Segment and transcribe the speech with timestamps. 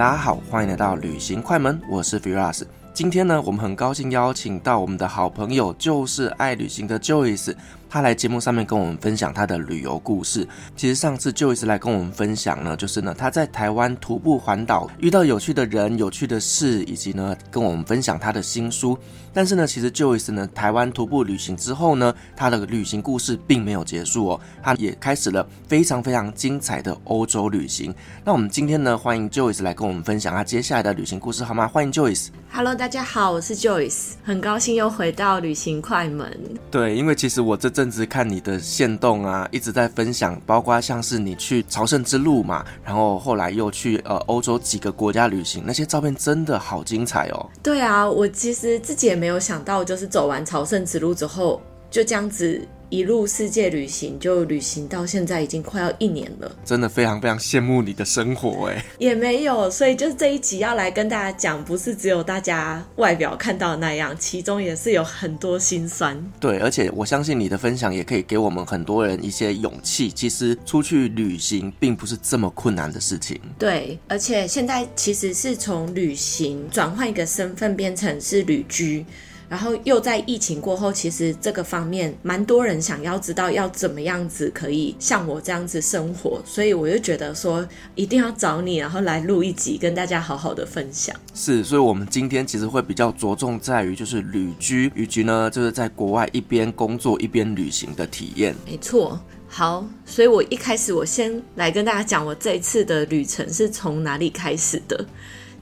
[0.00, 2.62] 大家好，欢迎来到旅行快门，我是 Firas。
[2.94, 7.54] 今天呢，我们很高兴邀请到我们的好朋友，就是爱旅行的 Joyce。
[7.92, 10.46] 他来节目上面跟我们分享他的旅游故事。
[10.76, 18.96] 其实上次 Joyce 来跟我们分享呢，就是呢他在台湾徒步环岛遇到有趣的人、有趣的事，以及呢跟我们分享他的新书。
[19.32, 27.92] 但是呢，其实 Joyce 呢台湾徒步旅行之后呢，他的旅行故事并没有结束哦，他也开始了非常非常精彩的欧洲旅行。
[28.24, 31.66] 那我们今天呢，欢迎 Joyce 来跟我们分享他接下来的旅行故事，好吗？
[31.66, 32.28] 欢迎 Joyce。
[32.52, 36.38] Hello，大家好，我是 Joyce，很高兴又回到旅行快门。
[36.70, 37.79] 对，因为其实我这。
[37.80, 47.48] 甚至看你的线动啊，一直在分享，包括像是你去朝圣之路嘛，然后后来又去呃欧洲几个国家旅行，那些照片真的好精彩哦。
[47.62, 51.58] 对啊，我其实自己也没有想到，就是走完朝圣之路之后，
[51.90, 52.66] 就这样子。
[52.92, 58.84] 一路世界旅行，就旅行到现在已经快要一年了，真的非常非常羡慕你的生活哎。
[58.98, 66.20] 也没有，所以就是这一集要来跟大家讲，不是只有大家外表看到的那样，其中也是有很多心酸。
[66.40, 70.10] 对，而且我相信你的分享也可以给我们很多人一些勇气。
[70.10, 73.40] 其实出去旅行并不是这么困难的事情。
[73.56, 79.06] 对，而且现在其实是从旅行转换一个身份，变成是旅居。
[79.50, 91.12] 然后又在疫情过后，其实这个方面蛮多人想要知道要怎么样子可以像我这样子生活，所以我就觉得说一定要找你，然后来录一集跟大家好好的分享。
[91.34, 98.54] 是，所以我们今天其实会比较着重在于就是旅居，旅居呢就是在国外一边工作一边旅行的体验。
[98.64, 99.18] 没错，
[99.48, 105.04] 好，所以我一开始我先来跟大家讲我这一次的旅程是从哪里开始的。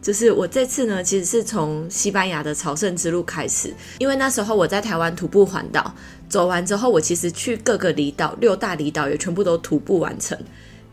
[0.00, 5.92] 就是我这次呢，其实是从西班牙的朝圣之路开始，因为那时候我在台湾徒步环岛，
[6.28, 10.38] 走完之后，我其实去各个离岛，六大离岛也全部都徒步完成。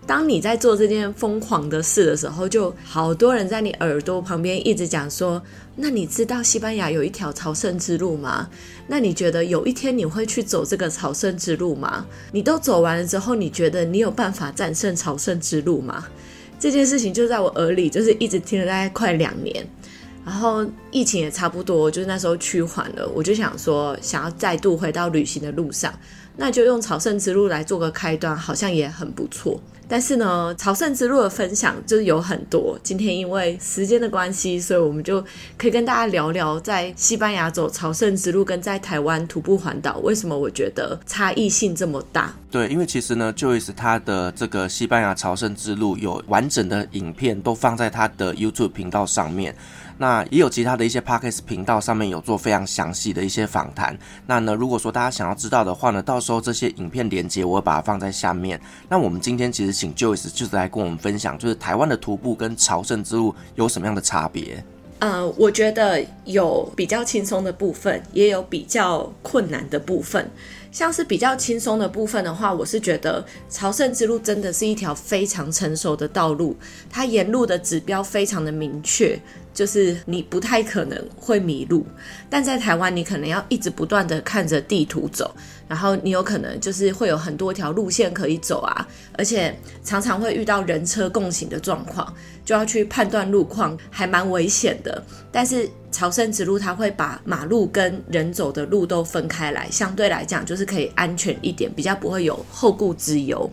[0.07, 5.41] 当你在做这件疯狂的事的时候，就好多人在你耳朵旁边一直讲说
[5.75, 8.47] ：“那你知道西班牙有一条朝圣之路吗？
[8.87, 12.05] 那你觉得有一天你会去走这个朝圣之路吗？
[12.31, 16.05] 你都走完了之后，你觉得你有办法战胜朝圣之路吗？”
[16.59, 19.65] 这件事情就在我耳里，就是一直听了大概快两年，
[20.25, 25.93] 然后疫情也差不多，就是那时候趋缓了，我就想说，想要再度回到旅行的路上，
[26.37, 29.61] 那就用朝圣之路来做个开端，好像也很不错。
[29.87, 32.77] 但是呢，朝圣之路的分享就是有很多。
[32.83, 35.23] 今天因为时间的关系，所以我们就
[35.57, 42.33] 可以跟大家聊聊在西班牙走朝圣之路跟在台湾徒步环岛，为什么我觉得差异性这么大？
[42.49, 49.55] 对，因为其实呢，Joyce 他的这个西班牙朝圣之路有完整的影片都放在他的 YouTube 频道上面。
[49.97, 53.97] 那也有其他的一些 Podcast 频道上面有做非常详细的一些访谈。
[54.27, 58.59] 那呢，如果说大家想要知道的话呢，到时候这些影片连接我会把它放在下面。
[58.89, 64.63] 那我们今天其实请 Joyce 就是来跟我们分享，就是台湾的徒步跟朝圣之路有什么样的差别？
[64.99, 70.29] 呃，我觉得有比较轻松的部分，也有比较困难的部分。
[70.71, 76.55] 像是比较轻松的部分的话，我是觉得朝圣之路真的是一条非常成熟的道路，
[76.89, 79.17] 它沿路的指标非常的明确。
[79.55, 81.83] 就是你不太可能会迷路，
[82.29, 85.33] 但在台湾你可能要一直不断的看着地图走，
[85.67, 88.85] 然后你有可能就是会有很多条路线可以走啊，
[89.17, 92.13] 而且常常会遇到人车共行的状况，
[92.43, 95.01] 就要去判断路况，还蛮危险的。
[95.31, 103.49] 但是朝圣之路它会把马路跟人走的路都分开来，相对来讲就是可以安全一点，比较不会有后顾之忧。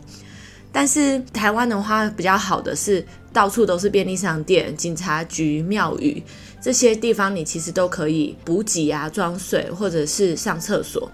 [0.72, 6.22] 但是台湾的话比较好的是，到处都是便利商店、警察局、庙宇
[6.60, 11.10] 这些地方，你其实都可以补给啊、装水或者是上厕所。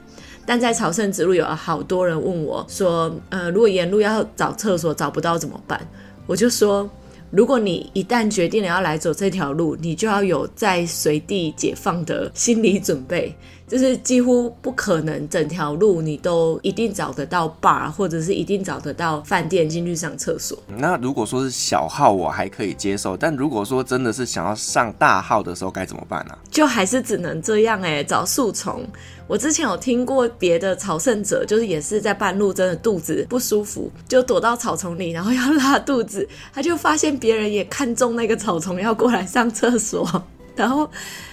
[0.47, 5.81] 但在朝圣之路，有好多人问我说：“呃，如果沿路要找厕所找不到怎么办？”
[6.27, 6.89] 我就说。
[7.31, 13.37] 如果你一旦决定了要来走这条路，你就要有在随地解放的心理准备，
[13.69, 20.59] 就是几乎不可能整条路你都一定找得到 bar，或者是一定找得到饭店进去上厕所。
[20.67, 26.37] 那如果说是小号，我还可以接受，但如果说真的是想要上大号的时候，该怎么办呢？
[26.51, 28.85] 就还是只能这样哎，找树丛。
[29.27, 40.25] 我之前有听过别的朝圣者，就是也是在半路真的肚子不舒服，就躲到草丛里，然后要拉肚子，他就发现别人也看中那个草丛要过来上厕所，
[40.59, 40.91] 然后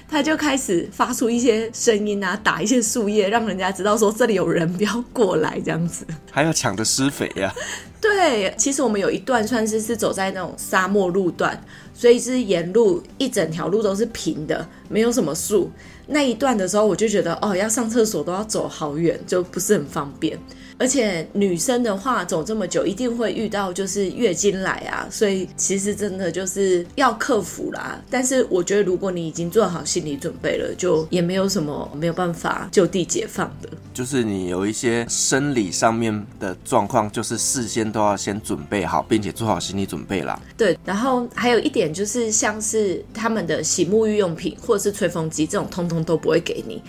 [0.08, 6.06] 他就开始发出一些声音啊，打一些树叶，让人家知道说这里有人，不要过来这样子。
[6.32, 7.52] 还要抢着施肥呀？
[8.00, 11.60] 对，其实我们有一段算是是走在那种沙漠路段，
[11.92, 15.72] 所以是沿路一整条路都是平的，没有什么树。
[16.08, 20.38] 那一段的时候，我就觉得哦，要上厕所都要走好远，就不是很方便。
[20.78, 28.02] 而且女生的话走这么久，一定会遇到就是月经来啊，所以其实真的就是要克服啦。
[28.10, 33.70] 但是我觉得，如果你已经做好心理准备了，就也没有什么没有办法 就地解放的。
[33.94, 40.38] 就是你有一些生理上面的状况，就是事先都要先准备好，并且做好心理准备啦。
[40.58, 46.82] 对，然后还有一点就是，像是他们的洗沐浴用品或者是吹风机这种，通通都不会给你。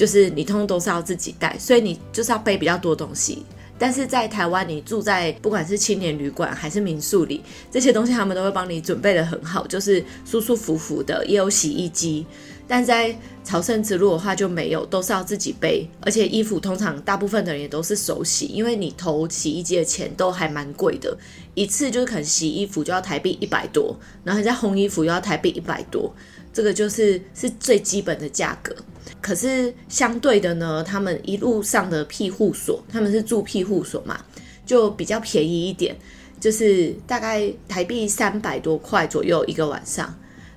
[0.00, 3.44] 就是你通通都是要自己带，所以你就是要背比较多东西。
[3.78, 12.24] 但是在台湾，你住在不管是青年旅馆还是民宿里，这些东西他们都会帮你准备得很好，就是舒舒服服的，也有洗衣机。
[12.66, 13.14] 但在
[13.44, 21.14] 朝圣之路的话就没有，都是要自己背，而且衣服通常大部分的人也都是手洗，因为你投洗衣机的钱都还蛮贵的，
[21.52, 23.94] 一次就是可能洗衣服就要台币一百多，
[24.24, 26.14] 然后你再烘衣服又要台币一百多，
[26.52, 28.74] 这个就是是最基本的价格。
[29.20, 34.18] 可是相对的呢，他们一路上的庇护所，他们是住庇护所嘛，
[34.64, 35.94] 就比较便宜一点，
[36.40, 40.14] 就是大概台币三百多块左右一个晚上，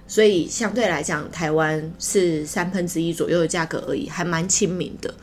[0.07, 5.13] 所以相对来讲，台湾是三分之一左右的价格而已，还蛮亲民的。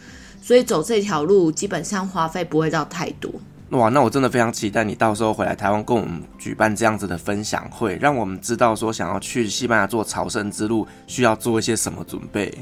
[0.42, 3.32] 所以走这条路基本上花费不会到太多。
[3.70, 12.52] 哇，那我真的非常期待你到时候回来台湾跟我们举办这样子的分享会，让我们知道说想要去西班牙做朝圣之路需要做一些什么准备。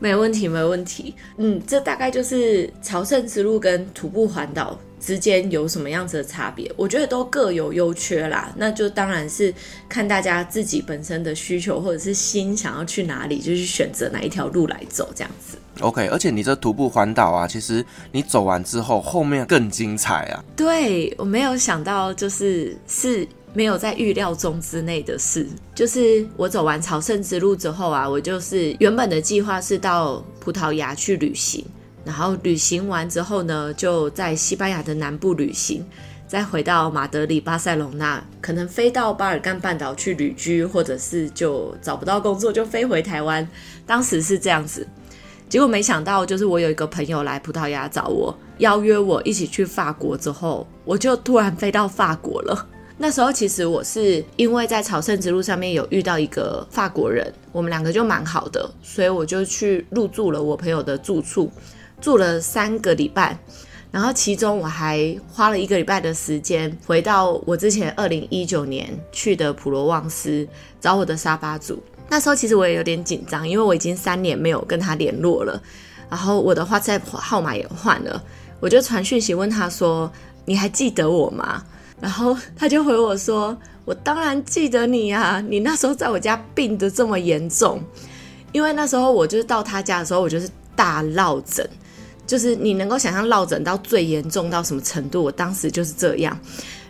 [0.00, 1.14] 没问题，没问题。
[1.36, 6.72] 嗯，这大概就是朝圣之路跟徒步环岛之间有什么样子的差别？
[6.74, 8.50] 我觉得都各有优缺啦。
[8.56, 9.54] 那就当然是
[9.88, 15.56] 看大家自己本身的需求，或者是心想要去哪里，就去选择哪一条路来走，这样子。
[15.80, 20.44] OK，而且你这徒步环岛啊，其实你走完之后，后面更精彩啊。
[20.56, 23.28] 对，我没有想到，就是是。
[23.52, 31.64] 没有在预料中之内的事，就是我走完朝圣之路之后啊，我就是原本的计划是到葡萄牙去旅行，
[32.04, 35.84] 然后旅行完之后呢，就在西班牙的南部旅行，
[36.28, 43.46] 再回到马德里、巴塞隆纳，可能飞到巴尔干半岛去旅居，或者是就找不到工作就飞回台湾。
[43.84, 44.86] 当时是这样子，
[45.48, 52.68] 结果没想到，就是我有一个朋友来葡萄牙找我，邀约我一起去法国之后，我就突然飞到法国了。
[53.02, 61.50] 那时候其实我是因为在朝圣之路上面有遇到一个法国人，我们两个就蛮好的，所以我就去入住了我朋友的住处，
[61.98, 63.38] 住了三个礼拜，
[63.90, 70.46] 然后其中我还花了一个礼拜的时间回到我之前二零一九年去的普罗旺斯
[70.78, 71.82] 找我的沙发主。
[72.10, 75.58] 那时候其实我也有点紧张，因为我已经三年没有跟他联络了，
[76.10, 78.22] 然后我的花车号码也换了，
[78.60, 80.12] 我就传讯息问他说
[80.44, 81.64] ：“你还记得我吗？”
[82.00, 87.78] 然后他就回我说：“我当然记得你啊，你那时候在我家病得这么严重，
[88.52, 91.68] 因为那时候我就是到他家的时候，我就是大落枕，
[92.26, 96.38] 就是你能够想象落枕到最严重到什么程度，我当时就是这样。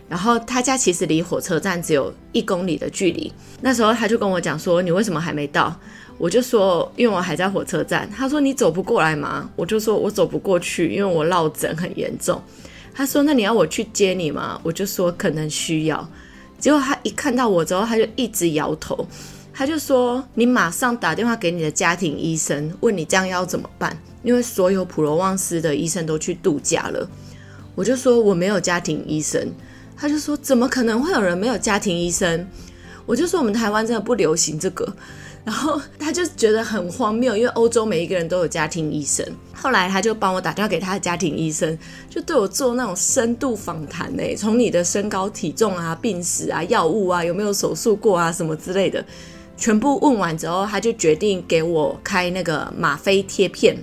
[0.07, 5.75] 然后他家其实离火车站只有一公里的距离，那时候他就跟我讲说：你为什么还没到？
[6.17, 8.09] 我就说因为我还在火车站。
[8.15, 9.49] 他说你走不过来吗？
[9.57, 12.41] 我就说我走不过去，因为我落枕很严重。”
[13.01, 16.07] 他说：“那你要我去接你吗？”我就说：“可能需要。”
[16.59, 19.07] 结果他一看到我之后，他就一直摇头。
[19.51, 23.99] 他就说：“你马上打电话给你的家庭医生，问你这样要怎么办？
[24.21, 27.09] 因为所有普罗旺斯的医生都去度假了。”
[27.73, 29.51] 我就说：“我没有家庭医生。”
[29.97, 32.47] 他就说：“怎么可能会有人没有家庭医生？”
[33.07, 34.95] 我就说：“我们台湾真的不流行这个。”
[35.43, 39.25] 然后他就觉得很荒谬，因为欧洲每一个人都有家庭医生。
[39.53, 41.77] 后来他就帮我打电话给他的家庭医生，
[42.09, 49.03] 就对我做那种深度访谈呢，从你的身高体重啊、病史啊、药物啊、有没有手术过啊什么之类的，
[49.57, 53.75] 全部问完之后，他就决定给我开那个吗啡贴片，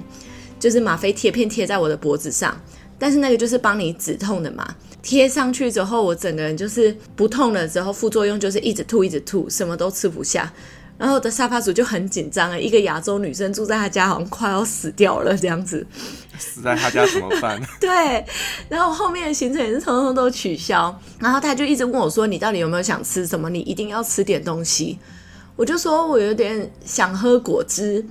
[0.61, 2.61] 就是吗啡贴片贴在我的脖子上，
[2.99, 4.77] 但是那个就是帮你止痛的嘛。
[5.00, 10.53] 贴上去之后，我整个人就是不痛了，之后副作用就是一直吐，一直吐，什么都吃不下。
[10.99, 15.87] 然后我的沙发主就很紧张啊，一个亚洲女生住在他家，好像快要死掉了这样子。
[16.38, 17.61] 死在他家怎么办？
[17.81, 18.25] 对，
[18.69, 20.93] 然后后面的行程也是通通都取消。
[21.21, 23.49] 然后他就一直问我说：“你到底有没有想吃什么？
[23.49, 24.99] 你一定要吃点东西。”
[25.55, 28.05] 我就说：“我有点想喝果汁。”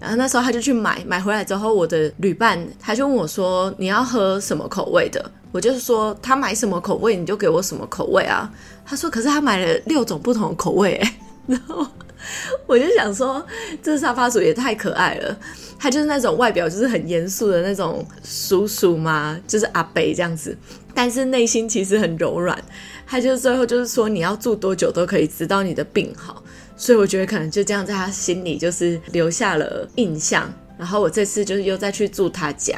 [0.00, 8.50] 然后那时候他就去买，买回来之后，我的旅伴他就问我说：“你要喝什么口味的？”我就是说：“他买什么口味，你就给我什么口味啊。”
[8.84, 11.86] 他说：“可是他买了六种不同的口味。”哎，然后。
[12.66, 13.44] 我就想说，
[13.82, 15.38] 这沙发鼠也太可爱了。
[15.78, 20.56] 他就是那种外表就是很严肃的那种叔叔嘛，就是阿伯这样子，
[20.94, 22.58] 但是内心其实很柔软。
[23.06, 26.42] 他就最后就是说，你要住多久都可以，直到你的病好。
[26.76, 30.52] 所以我觉得可能就这样在他心里就是留下了印象。
[30.76, 32.76] 然后我这次就是又再去住他家，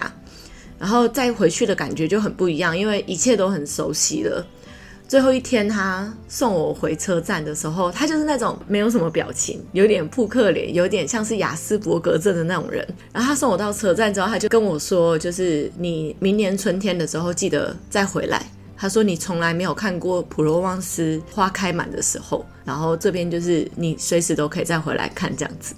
[0.78, 4.44] 然后再回去的感觉就很不一样，因为一切都很熟悉了。
[5.08, 12.84] 最后一天，他送我回车站的时候，他就是那种没有什么表情，有点扑克脸，有点像是雅斯伯格症的那种人。
[13.12, 18.44] 然后他送我到车站之后，他就跟我说：“就是你明年春天的时候记得再回来。”
[18.76, 25.72] 他说：“你从来没有看过普罗旺斯花开满的时候，然后这边就是你随时都可以再回来看这样子。”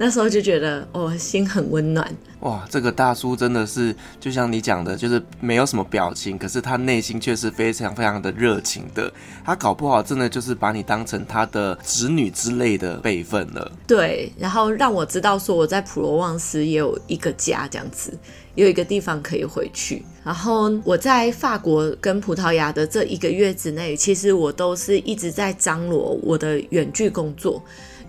[0.00, 2.08] 那时候就觉得哦，心很温暖。
[2.40, 9.12] 哇，这个大叔真的是就像你讲的，就是没有什么表情，可是他内心却是非常非常的热情的。
[9.44, 13.72] 他搞不好真的就是把你当成他的子女之类的辈分了。
[13.88, 18.16] 对，然后让我知道说我在普罗旺斯也有一个家，这样子
[18.54, 20.04] 有一个地方可以回去。
[20.22, 27.60] 然后我在法国跟葡萄牙的这一个月之内，其实我都是一直在张罗我的远距工作。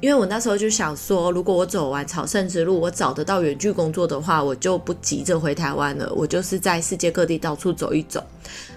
[0.02, 8.24] 因为我那时候就想说，如果我走完朝圣之路，我找得到远距工作的话，我就不急着回台湾了，我就是在世界各地到处走一走。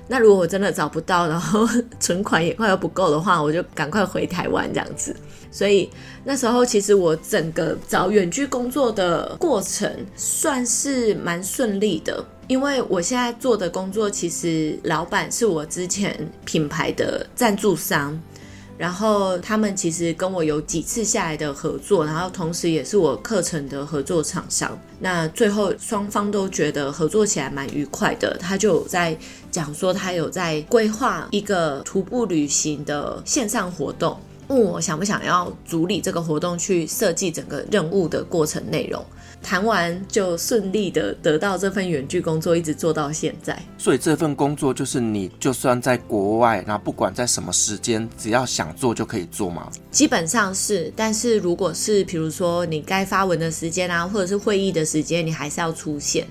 [0.09, 1.67] 那如果我真的找不到，然后
[2.01, 5.15] 存款也快要不够的话，我就赶快回台湾这样子。
[5.53, 5.89] 所以
[6.25, 18.21] 那时候其实我整个找远距工作的过程算是蛮顺利的，因为我现在做的工作其实老板是我之前品牌的赞助商。
[18.79, 24.77] 然后他们其实跟我有几次下来的合作，然后同时也是我课程的合作厂商。
[24.99, 28.37] 那最后双方都觉得合作起来蛮愉快的。
[28.41, 29.17] 他就在
[29.51, 39.05] 讲说，他有在规划一个徒步旅行的线上活动，问我想不想要主理这个活动，去设计整个任务的过程内容。
[39.43, 43.61] 谈完就顺利的得到这份远距工作，一直做到现在。
[43.77, 49.69] 所以这份工作就是你就算在国外，然后不管在什么时间，只要想做就可以做吗？
[49.91, 56.27] 基本上是，但是如果是比如说你该发文的时间啊，或者是会议的时间，你还是要出现。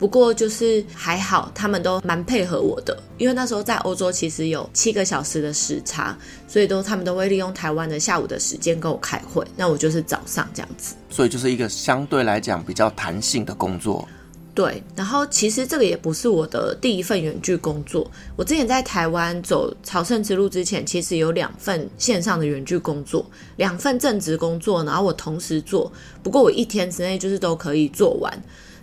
[0.00, 6.16] 不过就是还好，他们都蛮配合我的，因为那时候在欧洲其实有七个小时的时差，
[6.48, 14.08] 所以都他们都会利用台湾的下午的时间跟我开会，那我就是早上这样子，所以就是一个相对来讲比较弹性的工作。
[14.52, 23.24] 对，然后其实这个也不是我的第一份远距工作，我之前在台湾走朝圣之路之前，其实有两份线上的远距工作，
[23.56, 25.90] 两份正职工作，然后我同时做，
[26.22, 28.42] 不过我一天之内就是都可以做完。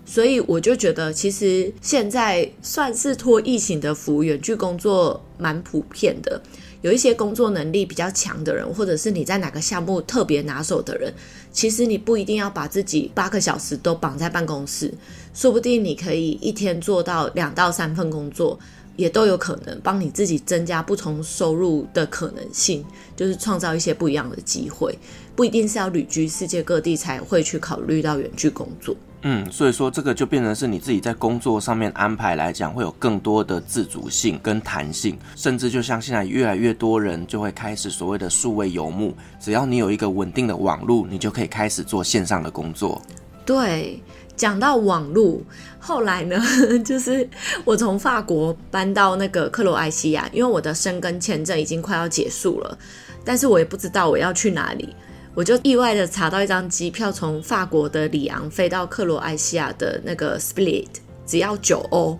[0.09, 6.41] 所以我就觉得，其实现在算是托疫情的福，远距工作蛮普遍的。
[6.81, 11.13] 有一些工作能力比较强的人，或者是你在哪个项目特别拿手的人，
[11.51, 14.93] 其实你不一定要把自己八个小时都绑在办公室，
[15.33, 18.57] 说不定你可以一天做到两到三份工作，
[18.95, 22.85] 也都有可能帮你自己增加不同收入的可能性，
[23.15, 24.97] 就是创造一些不一样的机会。
[25.35, 28.95] 不一定是要旅居世界各地才会去考虑到远距工作。
[29.23, 43.01] 嗯，所以说这个就变成是你自己在工作上面安排来讲，会有更多的自主性跟弹性，甚至就像现在越来越多人就会开始所谓的数位游牧，只要你有一个稳定的网路，你就可以开始做线上的工作。
[43.43, 44.01] 对，
[44.35, 45.43] 讲到网路，
[45.79, 46.39] 后来呢，
[46.85, 47.27] 就是
[47.65, 52.77] 我从法国搬到那个克罗埃西亚，因为我的申根签证已经快要结束了，
[53.25, 54.95] 但是我也不知道我要去哪里。
[55.37, 60.87] 我就意外的查到一张机票，从法国的里昂飞到克罗埃西亚的那个 Split，
[61.27, 62.17] 只要九欧。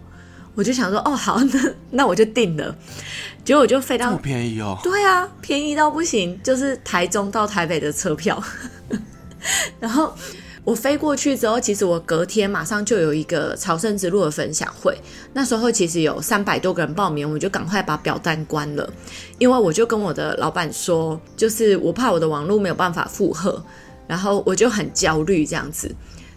[0.54, 2.76] 我就想说，哦，好， 那那我就定了。
[3.44, 4.78] 结果我就飞到，不便宜哦？
[4.84, 8.40] 对啊，便宜到不行，就是台中到台北的车票。
[9.82, 10.14] 然后
[10.68, 14.94] 我飞过去之后，其实我隔天马上就有一个朝圣之路的分享会。
[15.32, 18.92] 那时候其实有三百多个人报名，我就赶快把表单关了，
[19.38, 23.64] 因为我就跟我的老板说，就是我怕我的网络没有办法负荷，
[24.08, 25.90] 然后我就很焦虑这样子。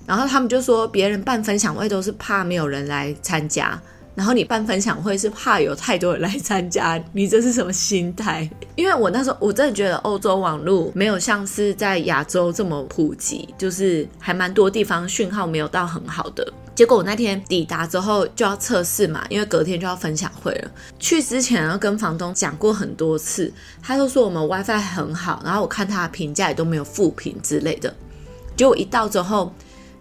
[0.06, 3.82] 然后他们就说，别人办分享会都是怕没有人来参加，
[4.20, 8.46] 然后你办分享会是怕有太多人来参加，你这是什么心态？
[8.76, 16.46] 因为我那时候我真的觉得欧洲网络没有像是在亚洲这么普及，就是还蛮多地方讯号没有到很好的。
[16.74, 20.70] 结果我那天抵达之后就要测试嘛，因为隔天就要分享会了。
[20.98, 23.50] 去之前要跟房东讲过很多次，
[23.82, 27.94] 他都说我们 WiFi 很好，然后我看他的评价也都没有负评之类的。
[28.54, 29.50] 结果一到之后。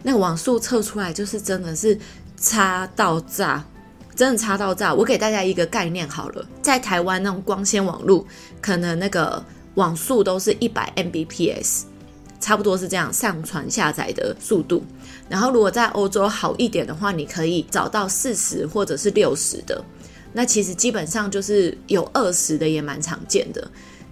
[0.01, 1.99] 那个网速测出来就是真的是
[2.39, 3.61] 差到炸，
[4.19, 4.93] 真的差到炸。
[4.93, 8.25] 我给大家一个概念好了，在台湾那种光纤网络，
[8.59, 9.41] 可能那个
[9.75, 11.83] 网速都是一百 Mbps，
[12.37, 14.83] 差不多是这样上传下载的速度。
[15.29, 19.81] 然后如果在欧洲好一点的话，你可以找到四十或者是六十的。
[20.33, 23.65] 那其实基本上就是有二十的也蛮常见的。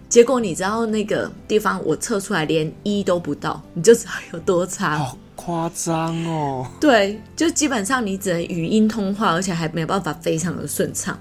[0.07, 5.13] 结果你知道那个地方我测出来连一都不到，你就知道有多差。
[5.37, 11.17] 夸张哦，对，就基本上你只能语音通话，而且还没有办法非常的顺畅。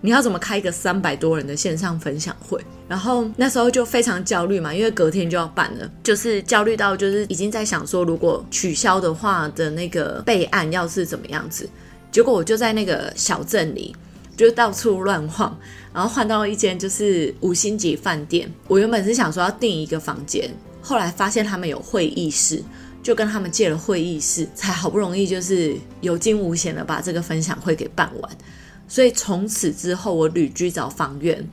[0.00, 2.60] 你要怎么开一个三百多人的线上分享会？
[2.86, 11.68] 然后那时候就非常焦虑嘛，因为隔天就要办了，就是焦虑到就是已经在想说，如果取消的话的那个备案要是怎么样子。
[12.12, 13.96] 结果我就在那个小镇里
[14.36, 15.58] 就到处乱晃，
[15.92, 18.46] 然后换到一间就是五星级饭店。
[18.68, 22.62] 我原本是想说要订一个房间，后来发现他们有会议室。
[23.04, 28.36] 就跟他们借了会议室，才好不容易就是有惊无险的把这个分享会给办完。
[28.88, 31.46] 所以从此之后，我旅居找房源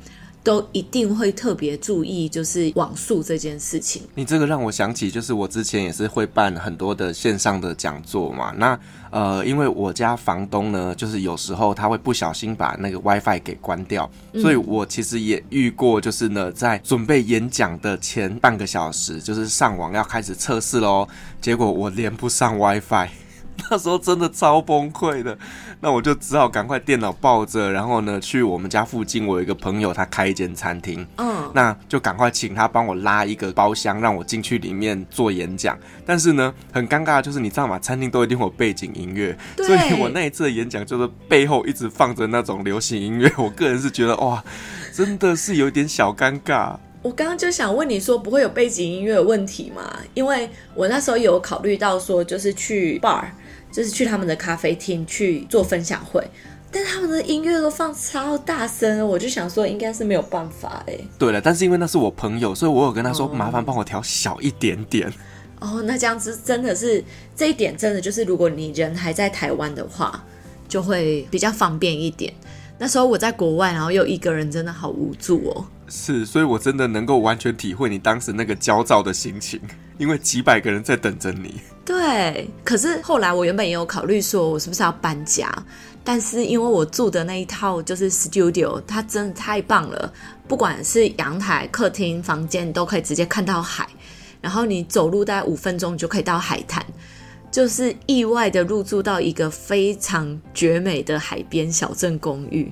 [0.43, 4.01] 都一定会特别注意，就是网速这件事情。
[4.15, 8.51] 你这个让我想起，就是我之前也是会办很多的线上的讲座嘛。
[8.57, 8.79] 那
[9.11, 21.07] 呃，因为我家房东呢，就是有时候他会不小心把那个 WiFi 给关掉，所以我其实也遇过，就是呢，在准备演讲的前半个小时，就是上网要开始测试喽，
[21.39, 23.09] 结果我连不上 WiFi。
[23.69, 25.37] 那时候真的超崩溃的，
[25.79, 35.77] 那我就只好赶快电脑抱着，然后呢，去我们家附近，我有一个朋友，他开一间餐厅，嗯，那就赶快请他帮我拉一个包厢，让我进去里面做演讲。
[36.05, 37.79] 但是呢，很尴尬的就是，你知道吗？
[37.79, 43.31] 餐厅都一定会有背景音乐，所以我那一次的演讲就是背后一直放着那种流行音乐。
[43.37, 44.43] 我个人是觉得哇，
[44.93, 46.75] 真的是有点小尴尬。
[47.01, 49.81] 我刚刚就想问你说，不会有背景音乐的问题吗？
[50.13, 53.23] 因为我那时候有考虑到说，就是去 bar。
[53.71, 56.23] 就是去他们的咖啡厅去做分享会，
[56.71, 60.97] 但他们的音乐都放超大声，我就想说应该是没有办法哎。
[61.17, 65.07] 对了，但是因为那是我朋友，所以我有跟他说，麻烦帮我调小一点点。
[65.59, 67.03] 哦，哦，那这样子真的是
[67.35, 70.23] 这一点真的就是，如果你人还在台湾的话，
[70.67, 72.33] 就会比较方便一点。
[72.77, 75.65] 那时候我在国外，然后又一个人，真的好无助哦。
[75.91, 79.59] 是，所以我真的能够完全体会你当时那个焦躁的心情，
[79.99, 81.59] 因为几百个人在等着你。
[81.83, 85.51] 对，可是后来我原本也有考虑说，我是不是要搬家？
[86.03, 90.11] 但是因为我住的那一套就是 studio，它真的太棒了，
[90.47, 93.87] 不管是阳台、客厅、房间，你都可以直接看到海，
[94.39, 96.83] 然后你走路大概五分钟你就可以到海滩，
[97.51, 102.71] 就是意外的入住到一个非常绝美的海边小镇公寓。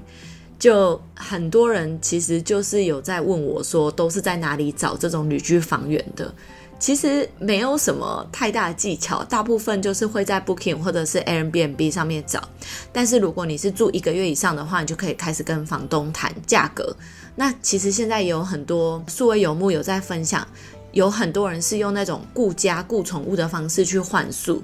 [0.59, 6.31] 就很多人其实就是有在问我说，都是在哪里找这种旅居房源的？
[6.77, 12.41] 其实没有什么太大技巧，大部分就是会在 Booking 或者是 Airbnb 上面找。
[12.93, 16.95] 但是如果你是住一个月以上的话，你就可以开始跟房东谈价格。
[17.35, 20.47] 那其实现在也有很多数位游牧有在分享，
[20.93, 24.63] 有很多人是用那种顾家顾宠物的方式去换宿。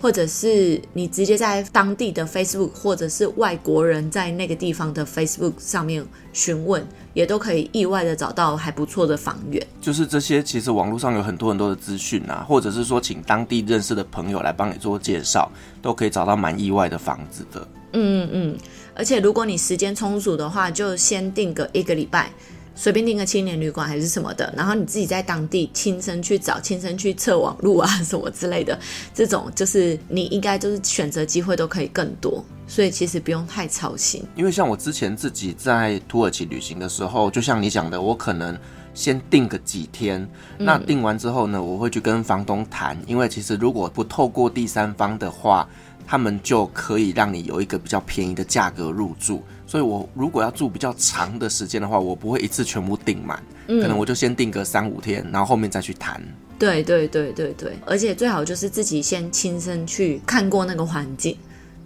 [0.00, 9.66] 或者是你直接在当地的 Facebook，或者是外国人在那个地方的 Facebook 上面询问，也都可以意外的找到还不错的房源。
[9.80, 17.66] 就是这些，其实网络上有很多很多的资讯啊，或者是说请当地认识的朋友来帮你做介绍，都可以找到蛮意外的房子的。
[17.92, 18.58] 嗯嗯嗯，
[18.94, 22.30] 而且如果你时间充足的话，就先定个一个礼拜。
[22.76, 28.78] 随便订个青年旅馆还是什么的，然后你自己在当地亲身去找、亲身去测网路啊什么之类的，
[29.14, 34.22] 这种就是你应该就是选择机会都可以更多，所以其实不用太操心。
[34.36, 38.56] 因为像我之前自己在土耳其旅行的时候，就像你讲的，我可能
[38.92, 45.66] 先订个几天，那订完之后呢，我会去跟房东谈，因为其实如果不透过第三方的话。
[46.08, 49.42] 他们就可以让你有一个比较便宜的价格入住。
[49.66, 56.22] 所以我如果要住比较长的时间的话，我不会一次全部订满，嗯，可能我就先订个三五天，然后后面再去谈。
[56.58, 61.36] 对对对对对，而且最好就是自己先亲身去看过那个环境。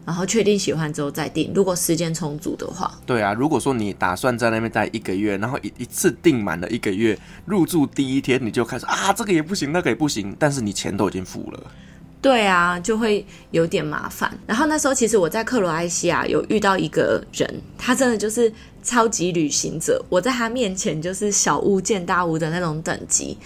[0.06, 2.98] 然后确定喜欢之后再订，如果时间充足的话。
[3.06, 11.62] 对啊，如果说你打算在那边待一个月，然后一一次订满了一个月，入住第一天你就开始啊，这个也不行，那个也不行，但是你钱都已经付了。
[12.22, 14.30] 对啊，就会有点麻烦。
[14.46, 18.52] 然后那时候其实我在克罗埃西亚有遇到一个人，他真的就是
[18.82, 23.36] 超级旅行者，我在他面前就是小巫见大巫的那种等级。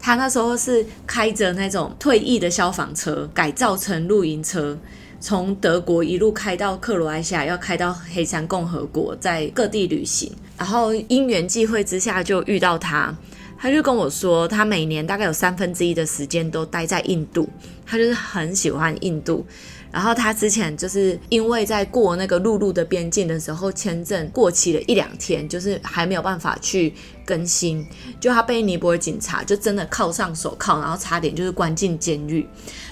[0.00, 4.76] 他那时候是开着那种退役的消防车，改造成露营车。
[5.20, 10.32] 从德国一路开到克罗埃西亚，要开到黑山共和国，在各地旅行。
[10.58, 13.14] 然后因缘际会之下就遇到他，
[13.62, 17.48] 他就跟我说，他每年大概有三分之一的时间都待在印度，
[17.86, 19.46] 他就是很喜欢印度。
[19.92, 26.92] 然后他之前就是因为在过那个陆路的边境的时候，签证过期了一两天，就是还没有办法去
[27.24, 27.86] 更新，
[28.18, 32.44] 就他被尼泊尔警察就真的铐上手铐，然后差点就是关进监狱。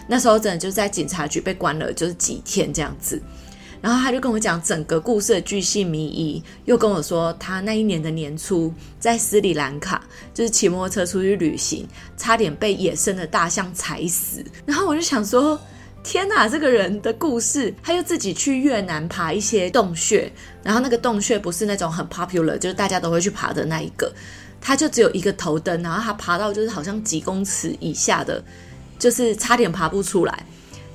[0.06, 3.20] 那时候真的就在警察局被关了，就是几天这样子。
[3.80, 14.44] 然后他就跟我讲整个故事的巨细靡遗，又跟我说他那一年的年初在斯里兰卡，就是骑摩托车出去旅行，差点被野生的大象踩死。
[14.66, 15.60] 然后我就想说。
[16.02, 24.10] 天哪，这个人的故事，他又自己去越南爬一些洞穴，然后那个洞穴不是那种很 popular，就是大家都会去爬的那一个，
[24.62, 28.42] 他就只有一个头灯，然后他爬到就是好像几公尺以下的，
[28.98, 30.46] 就是差点爬不出来，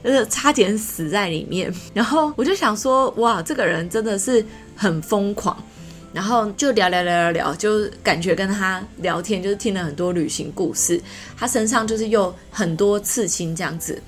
[0.06, 1.74] 就是差点死在里面。
[1.94, 5.58] 然后我就想说，哇，这个人真的是很疯狂，
[6.14, 11.02] 然后就聊聊聊聊聊，就感觉跟他聊天，就是听了很多旅行故事，
[11.36, 14.02] 他身上就是有很多刺青这样子。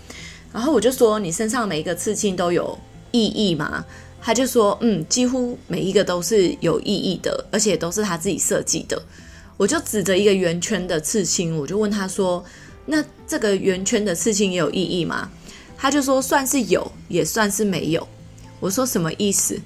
[0.53, 2.77] 然后我就说：“你身上每一个刺青都有
[3.11, 3.83] 意义吗？”
[4.21, 8.99] 他就说：“嗯，几乎每一个都是有意义的，而且都是他自己设计的。”
[9.57, 12.43] 我就指着一个圆圈的刺青，我就问他说
[12.85, 15.29] ：“那这个圆圈的刺青也有意义吗？”
[15.77, 18.07] 他就说：“算是有，也算是没有。”
[18.59, 19.59] 我说：“什么意思？”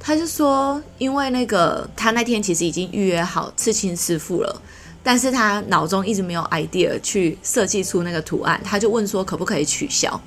[0.00, 4.62] 他就说：“因为那个他那天其实已经预约好刺青师傅了。”
[5.02, 10.20] 但是他脑中一直没有 idea 去设计出那个图案，他就问说可不可以取消？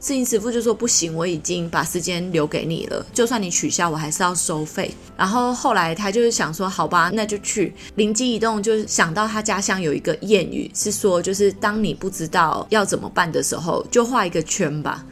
[0.00, 4.94] 刺青师傅就说不行，我已经把时间留给你了，就算你取消，我还是要收费。
[5.14, 7.74] 然后后来他就是想说，好吧，那就去。
[7.96, 15.04] 灵机一动，就是想到他家乡有一个谚语，是说就是当你不知道要怎么办的时候，就画一个圈吧。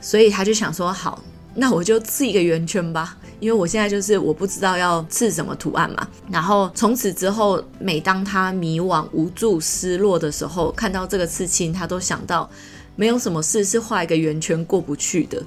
[0.00, 1.22] 所以他就想说，好，
[1.54, 3.16] 那我就刺一个圆圈吧。
[3.38, 12.48] 因为我现在就是我不知道要刺什么图案嘛，然后从此之后，每当他迷惘、无助、失落的时候，看到这个刺青，他都想到
[12.96, 15.42] 没有什么事是画一个圆圈过不去的。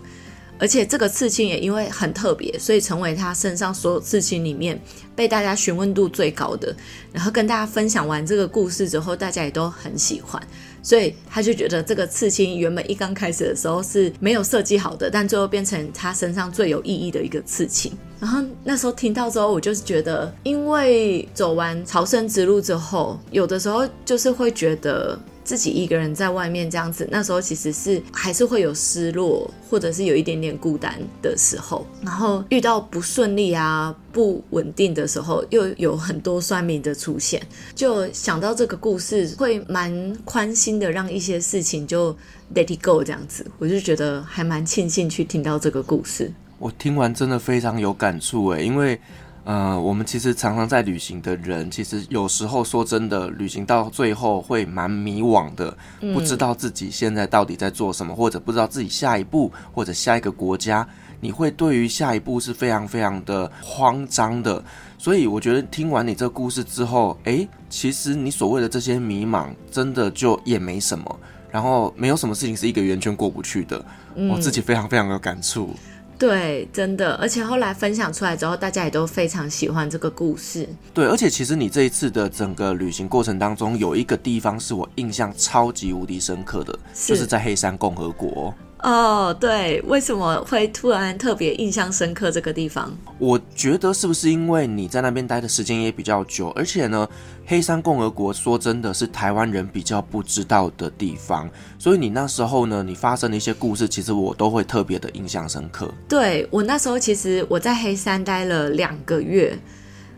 [0.57, 4.81] 而且这个刺青也因为很特别，所以成为他身上所有刺青里面
[5.13, 6.73] 被大家询问度最高的。
[7.11, 10.41] 然后跟大家分享完这个故事之后，大家也都很喜欢。
[10.81, 17.91] 所以他就觉得这个刺青原本一刚开始的时候是没有设计好的，但最后变成他身上最有意义的一个刺青。
[18.25, 25.17] 然后那时候听到之后，我就是觉得，因为走完朝圣之路之后，有的时候就是会觉得。
[25.43, 31.85] 自己一个人在外面这样子，那时候其实是还是会有失落，或者是有一点点孤单的时候。
[32.01, 37.39] 然后遇到不顺利啊、不稳定的时候，又有很多酸民的出现，
[37.75, 42.11] 就想到这个故事，会蛮宽心的，让一些事情就
[42.55, 43.45] let it go 这样子。
[43.59, 46.33] 我就觉得还蛮庆幸去听到这个故事。
[46.57, 48.99] 我听完真的非常有感触诶，因为。
[49.47, 55.77] 呃，我们其实常常在旅行的人，其实有时候说真的，旅行到最后会蛮迷惘的，
[56.15, 60.87] 不知道自己现在到底在做什么，或者不知道自己下一步或者下一个国家，
[61.21, 64.63] 你会对于下一步是非常非常的慌张的。
[64.97, 71.19] 所以我觉得听完你这个故事之后，诶，其实你所谓的这些迷茫，真的就也没什么，
[71.51, 73.85] 然后没有什么事情是一个圆圈过不去的。
[74.15, 75.69] 我自己非常非常有感触。
[76.17, 80.67] 对，真的，而且后来分享出来之后，大家也都非常喜欢这个故事。
[80.93, 88.53] 对，而且其实你这一次的整个旅行过程当中，有一个地方是我印象超级无敌深刻的，是就是在黑山共和国。
[88.85, 92.95] 哦，对，为什么会突然特别印象深刻这个地方？
[93.17, 97.09] 我觉得是不是因为你在那边待的时间也比较久，而且呢，
[97.47, 105.91] 黑山共和国说真的是台湾人比较不知道的地方，所以你那时候呢，你发生的一些故事，其实我都会特别的印象深刻。
[106.07, 109.57] 对，我那时候其实我在黑山待了两个月，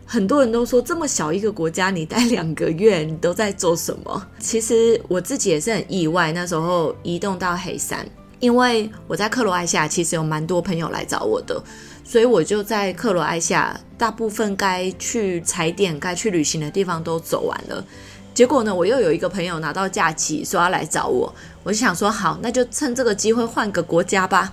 [0.04, 4.26] 很多人都说这么小一个国家，你待两个月，你都在做什么？
[4.38, 8.06] 其实我自己也是很意外，那时候移动到黑山。
[8.40, 11.60] 因为我在克罗埃西亚其实有蛮多朋友来找我的，
[12.04, 17.84] 所以我就在克罗埃西亚大部分该去踩点、该去旅行的地方都走完了。
[18.32, 24.52] 结果呢，我又有一个朋友拿到假期说要来找我，我就想说好，那就趁这个机会换个国家吧。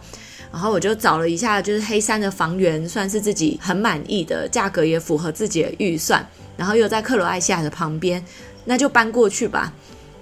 [0.51, 8.23] 然后我就找了一下，就是黑山的房源算是自己很满意的，价格也符合自己的预算，然后又在克罗埃西亚的旁边，
[8.63, 9.73] 那就搬过去吧。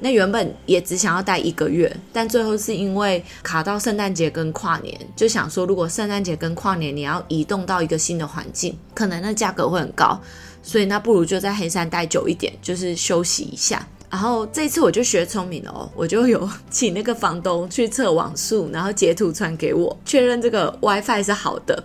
[0.04, 10.20] 那原本也只想要待一个月，但最后是因为卡到圣诞节跟跨年，就想说如果圣诞节跟跨年你要移动到一个新的环境，可能那价格会很高，
[10.62, 13.88] 所以那不如就在黑山待久一点，就是休息一下。
[14.10, 21.82] 然后这次我就学聪明了哦，我就有 请那个房东去测网速，然后截图传给我，确认这个 WiFi 是好的。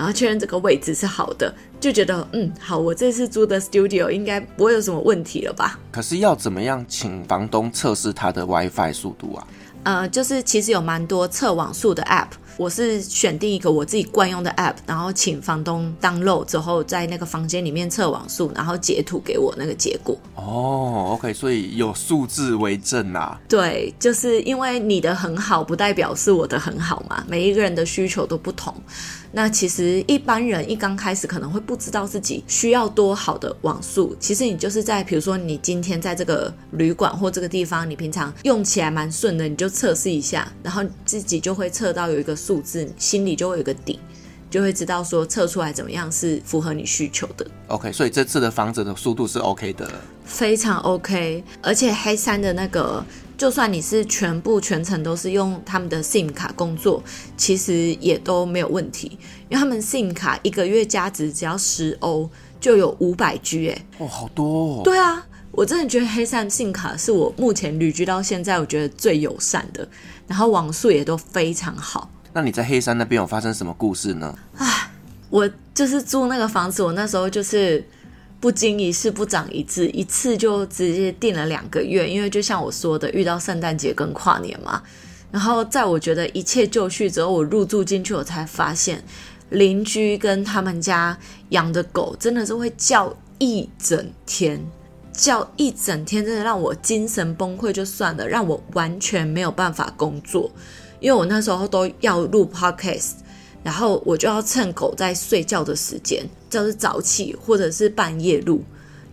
[0.00, 5.78] 然后确认这个位置是好的，就觉得嗯好，我这次租的 studio 应该不会有什么问题了吧？
[5.92, 9.46] 可是要怎么样请房东测试他的 WiFi 速度啊？
[9.82, 12.28] 呃，就是其实有蛮多测网速的 app。
[12.56, 20.16] 我是选定一个我自己惯用的 app，然后请房东 download 之后，在那个房间里面测网速，然后截图给我那个结果。
[20.34, 23.40] 哦，OK，所以有数字为证啊。
[23.48, 27.24] 对，就是因为你的很好，不代表是我的很好嘛。
[27.28, 28.74] 每一个人的需求都不同。
[29.32, 34.16] 那其实一般人一刚开始可能会不知道自己需要多好的网速。
[34.18, 44.00] 其实你就是在，比如说你今天在这个旅馆或这个地方，你平常用起来蛮顺的，你就测试一下，然后自己就会测到有一个数字，心里就会有个底，
[44.48, 47.46] 就会知道说测出来怎么样是符合你需求的。
[47.68, 49.88] OK，所以这次的房子的速度是 OK 的，
[50.24, 51.44] 非常 OK。
[51.62, 53.04] 而且黑山的那个，
[53.36, 57.02] 就算你是全部全程都是用他们的 SIM 卡工作，
[57.36, 64.80] 其实也都没有问题，因为他们 SIM 卡一个月加值只要十欧就有五百 G 哎，哦，好多哦。
[64.82, 69.86] 对啊，我真的觉得黑山 SIM 卡是我目前旅居到现在我觉得最友善的。
[70.26, 72.08] 然后网速也都非常好。
[72.32, 74.38] 那你在黑山那边有发生什么故事呢？
[74.56, 74.90] 唉，
[75.28, 77.84] 我就是住那个房子，我那时候就是
[78.38, 84.82] 不经一事不长一智，一次就直接订了两个月，因为就像我说的，遇到圣诞节跟跨年嘛。
[85.30, 89.02] 然后在我觉得一切就绪之后，我入住进去，我才发现
[89.50, 91.16] 邻居跟他们家
[91.50, 94.64] 养的狗真的是会叫一整天。
[95.12, 100.50] 叫一整天，真的让我精神崩溃就算了，让我完全没有办法工作，
[101.00, 103.12] 因为我那时候都要录 podcast，
[103.62, 108.62] 然后我就要趁狗在睡觉的时间，就是早起或者是半夜录，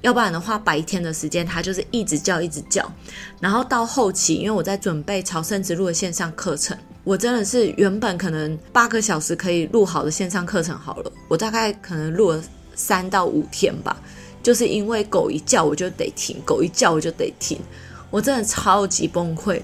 [0.01, 2.89] 要不然的话白天的时间它就是一直叫一直叫，
[3.39, 12.43] 然后到后期，因为我在准备朝圣之路的线上课程，我真的是原本可能八个小时可以录好的线上课程好了，我大概可能录了
[12.75, 13.95] 三到五天吧。
[14.43, 17.59] 就是因为狗一叫我就得停，狗一叫我就得停，
[18.09, 19.61] 我真的超级崩溃。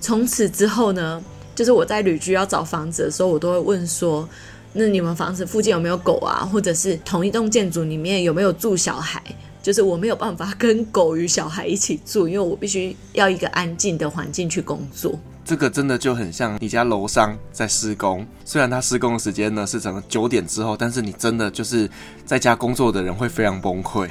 [0.00, 1.22] 从此之后呢，
[1.62, 4.28] 就是我在旅居要找房子的时候，我都会问说：
[4.72, 6.44] 那你们房子附近有没有狗啊？
[6.44, 9.22] 或者是同一栋建筑里面有没有住小孩？
[9.62, 15.16] 就是我没有办法跟狗与小孩一起住，因为我必须要一个安静的环境去工作。
[15.44, 21.88] 这个真的就很像你家楼上在施工，虽然它施工的时间呢是整个九点之后，但是你真的就是
[22.26, 24.10] 在家工作的人会非常崩溃。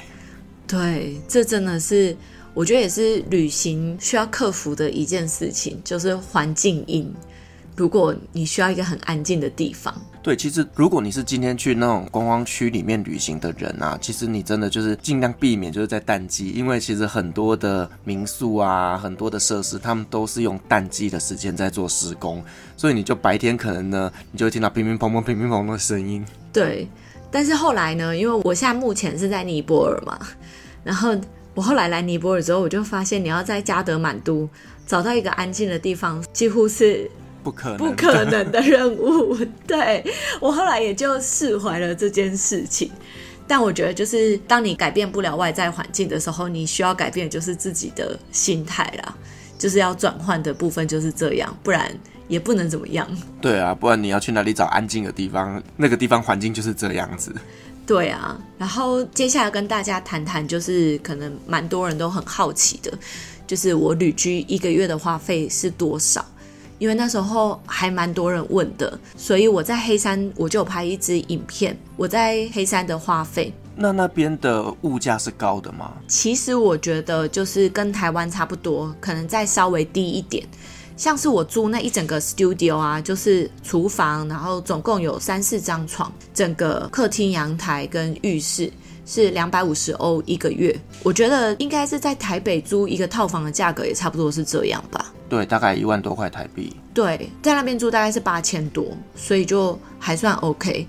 [0.66, 2.16] 对，这真的是
[2.54, 7.14] 我觉得也是旅行需要克服的一件事情，就是环境音。
[7.82, 9.92] 如果你需要一个很安静的地方，
[10.22, 22.44] 对，其实如果你是今天去那种观光区里面旅行的人啊，其实你真的就是尽量避免就是在淡季，因为其实很多的民宿啊，很多的设施，他们都是用淡季的时间在做施工，
[22.78, 26.24] 所以你就白天可能呢，你就会听到乒乒乓乓、乒乒乓乓的声音。
[26.54, 26.88] 对，
[27.32, 30.20] 但是后来呢，因为我现在目前是在尼泊尔嘛。
[30.84, 31.20] 然后
[31.56, 34.48] 我后来来尼泊尔之后，我就发现你要在加德满都
[34.86, 37.10] 找到一个安静的地方，几乎是
[37.44, 39.38] 不可能不可能的任务。
[39.66, 40.04] 对，
[40.40, 42.92] 我后来也就释怀了这件事情。
[43.48, 49.16] 但我觉得，就是当你改变不了外在环境的时候，你需要改变的就是自己的心态啦。
[49.58, 51.94] 就是要转换的部分就是这样，不然
[52.28, 53.08] 也不能怎么样。
[53.40, 55.62] 对啊，不然你要去哪里找安静的地方？
[55.78, 57.32] 那个地方环境就是这样子。
[57.86, 62.92] 对啊，然后接下来跟大家谈谈，就是可能蛮多人都很好奇的，
[63.46, 66.26] 就是我旅居一个月的花费是多少？
[66.82, 73.54] 因为那时候还蛮多人问的，所以我在黑山我就拍一支影片，我在黑山的花费。
[73.76, 75.94] 那那边的物价是高的吗？
[76.08, 80.44] 其实我觉得就是跟台湾差不多，可能再稍微低一点。
[80.98, 88.74] 像是我租那一整个 studio 啊，就是厨房，然后总共有三四张床，整个客厅、阳台跟浴室
[89.06, 90.78] 是两百五十欧一个月。
[91.04, 95.14] 我觉得应该是在台北租一个套房的价格也差不多是这样吧。
[95.30, 96.76] 对，大概一万多块台币。
[96.94, 98.86] 对，在那边住大概是八千多，
[99.16, 100.86] 所以就还算 OK。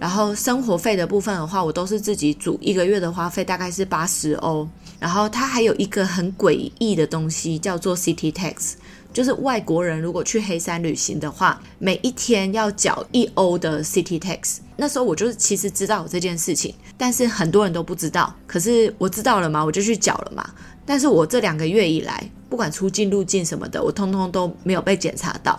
[0.00, 4.68] 然后生活费的部分的话，我都是自己煮，一个月的花费大概是八十欧。
[4.98, 8.72] 然后它还有一个很诡异的东西，叫做 City Tax，
[9.14, 14.58] 就是外国人如果去黑山旅行的话，每一天要缴一欧的 City Tax。
[14.76, 18.34] 那时候我就是其实知道有这件事情，但是很多人都不知道。
[18.46, 20.44] 可是我知道了嘛，我就去缴了嘛。
[20.84, 25.58] 但是我这两个月以来，不管出境入境什么的，我通通都没有被检查到。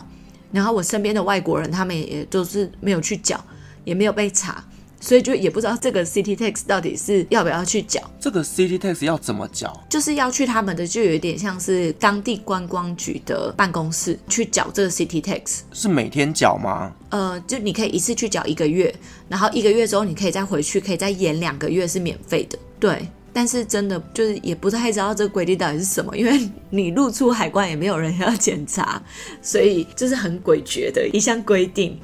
[0.51, 3.43] 然后我身边的外国人，他们也都是没有去缴。
[3.85, 4.65] 也没有被查，
[4.99, 8.01] 所以就也不知道这个 City Tax 到底是要不要去缴。
[8.19, 9.85] 这个 City Tax 要怎么缴？
[9.89, 15.59] 就是要去他们的，就有点像是当地观光局的办公室去缴这个 City Tax。
[15.73, 16.91] 是每天缴吗？
[17.09, 18.93] 呃，就你可以一次去缴一个月，
[19.29, 22.57] 然后一个月之后你可以再回去，可以再延两个月是免费的。
[22.79, 29.01] 对，但是真的就是也不太知道这个规定到底是什么，因为你入出海关也没有人要检查，
[29.41, 31.99] 所以这是很诡谲的一项规定。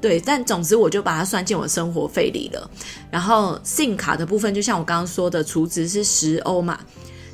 [0.00, 2.70] 对，但总之我就把它算进我生活费里了。
[3.10, 6.80] 然后信卡的部分，就像我刚刚说的，储值是十欧嘛。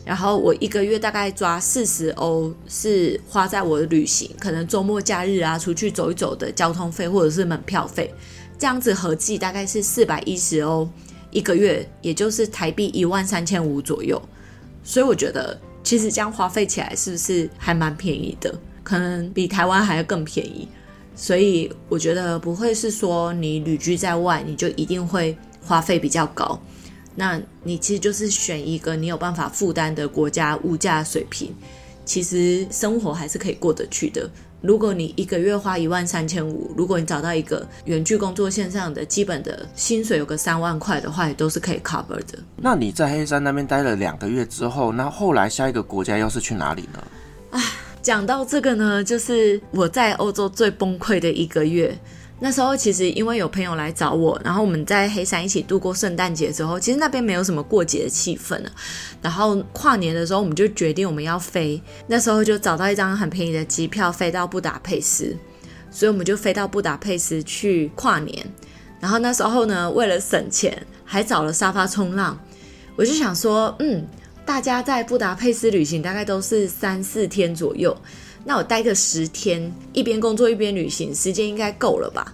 [0.04, 8.12] 然后我一个月大概抓四十欧是花在我的旅行，可能周末假日啊，出去走一走的交通费或者是门票费，
[8.58, 10.88] 这样子合计大概是四百一十欧
[11.32, 14.20] 一个月，也就是台币一万三千五左右。
[14.84, 18.54] 所以我觉得其实这样花费起来是不是还蛮便宜的？
[18.84, 20.68] 可能比台湾还要更便宜。
[21.16, 26.60] 所以我觉得不会是说你旅居在外，你就一定会花费比较高。
[27.14, 31.54] 那你其实就是选一个你有办法负担的国家物价水平，
[32.04, 34.30] 其实生活还是可以过得去的。
[34.60, 42.38] 如果你一个月花一万三千五，如果你找到一个远距工作线上的基本的薪水有个三万块的话，也都是可以 cover 的。
[42.56, 47.02] 那你在黑山那边待了两个月之后，那后来下一个国家又是去哪里呢？
[47.52, 47.62] 唉。
[48.06, 51.92] 讲到这个呢，就是我在欧洲最崩溃的一个月。
[52.38, 58.70] 那时候其实因为有朋友来找我，然后我们在黑山一起度过圣诞节之后，其实那边没有什么过节的气氛了。
[59.20, 61.82] 然后跨年的时候，我们就决定我们要飞。
[62.06, 65.36] 那时候就找到一张很便宜的机票，飞到布达佩斯。
[65.90, 68.46] 所以我们就飞到布达佩斯去跨年。
[69.00, 72.38] 然后那时候呢，为了省钱，还找了沙发冲浪。
[72.94, 74.06] 我就想说，嗯。
[74.46, 77.94] 大家在布达佩斯旅行大概都是三四天左右，
[78.44, 82.32] 那我待个十天，一边工作一边旅行，时间应该够了吧？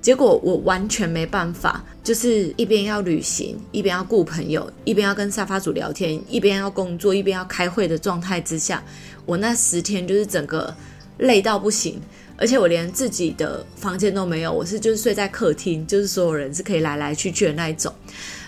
[0.00, 8.82] 结果我完全没办法，就是一边要旅行，一边要顾朋友，一边要跟沙发主聊天，一边要工作，一边要开会的状态之下，
[9.24, 10.74] 我那十天就是整个
[11.18, 12.00] 累到不行，
[12.36, 17.94] 而且我连自己的房间都没有，我是就是睡在客厅，就是所有人是可以来来去去的那一种。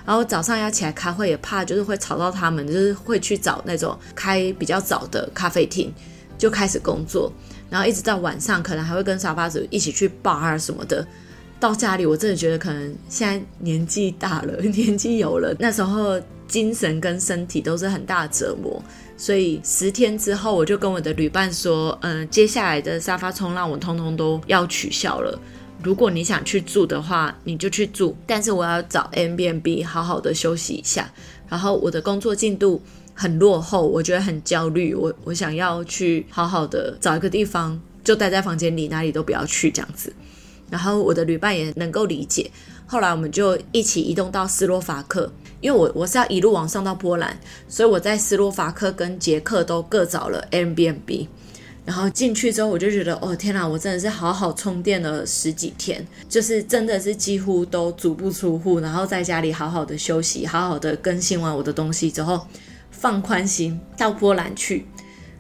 [0.05, 5.93] 然后早上要起来开会，也怕就是会吵到他们，就是会去找那种开比较早的咖啡厅，
[6.37, 7.33] 就开始工作。
[7.71, 11.07] 然后一直到晚上，可能还会跟沙发主一起去 bar 什么的。
[11.59, 18.83] 到家里，我真的觉得可能现在年纪大了，年纪有了，那时候精神跟身体都是很大的折磨。
[19.17, 25.40] 所以十天之后，我就跟我的旅伴说，嗯，接下来的沙发冲浪我通通都要取消了。
[25.85, 28.16] 如果你想去住的话，你就去住。
[28.27, 31.12] 但是我要找 a b n b 好好的休息一下。
[31.49, 32.83] 然后我的工作进度
[33.14, 34.94] 很落后，我觉得很焦虑。
[34.94, 40.11] 我我想要去好好的找一个地方，就待在房间里，哪里都不要去这样子。
[40.70, 42.51] 然后我的旅伴也能够理解。
[42.87, 51.29] 后来我们就一起移动到斯洛伐克，因为我我是要一路往上到波兰，所以我在斯洛伐克跟捷克都各找了 Airbnb。
[51.85, 62.47] 然后进去之后，我就觉得，哦天哪，我真的是好好充电了十几天，就是真的是几乎都足不出户，然后在家里好好的休息，好好的更新完我的东西之后，
[62.90, 64.87] 放宽心到波兰去。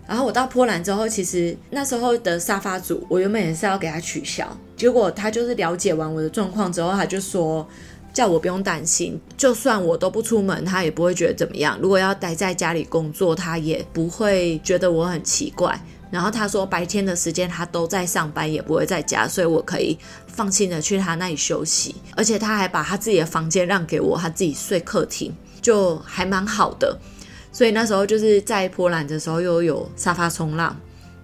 [0.06, 7.66] 然后我到波兰之后，其实那时候的沙发主，我原本也是要给他取消，结果他就是了解完我的状况之后，他就说
[8.12, 11.78] 叫我不用担心，就算我都不出门，他也不会觉得怎么样。
[11.80, 15.80] 如果要待在家里工作，他也不会觉得我很奇怪。
[16.14, 19.98] 然后他说，白天的时间他都在上班，也不会在家，所以我可以
[20.28, 21.96] 放心的去他那里休息。
[22.14, 26.96] 而且他还把他自己的房间让给我，他自己睡客厅，就还蛮好的。
[27.50, 30.76] 所以那时候就是在波兰的时候又有沙发冲浪。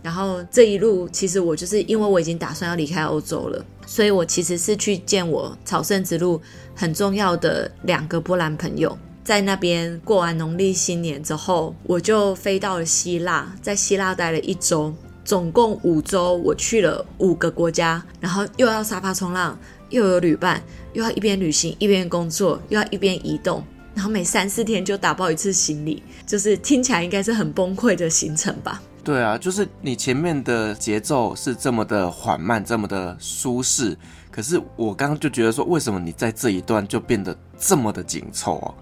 [0.02, 6.42] 然后这一路其实我就是因为我已经打算要离开欧洲了，所以我其实是去见我朝圣之路
[6.74, 8.98] 很重要的两个波兰朋友。
[9.30, 14.92] 在那边过完农历新年之后，我就飞到了希腊，在希腊待了一周，
[15.24, 19.56] 总共五周，我去了五个国家，然后又要沙发冲浪，
[19.90, 20.60] 又有旅伴，
[20.94, 23.62] 又要一边旅行一边工作，又要一边移动，
[23.94, 28.82] 然后每三四天就打包一次行李，就是听起来应该是很崩溃的行程吧？
[29.04, 33.96] 对啊，就是你前面的节奏是这么的缓慢，这么的舒适，
[34.28, 38.74] 可是我刚刚就觉得说，为什么你在这一段就变得这么的紧凑哦？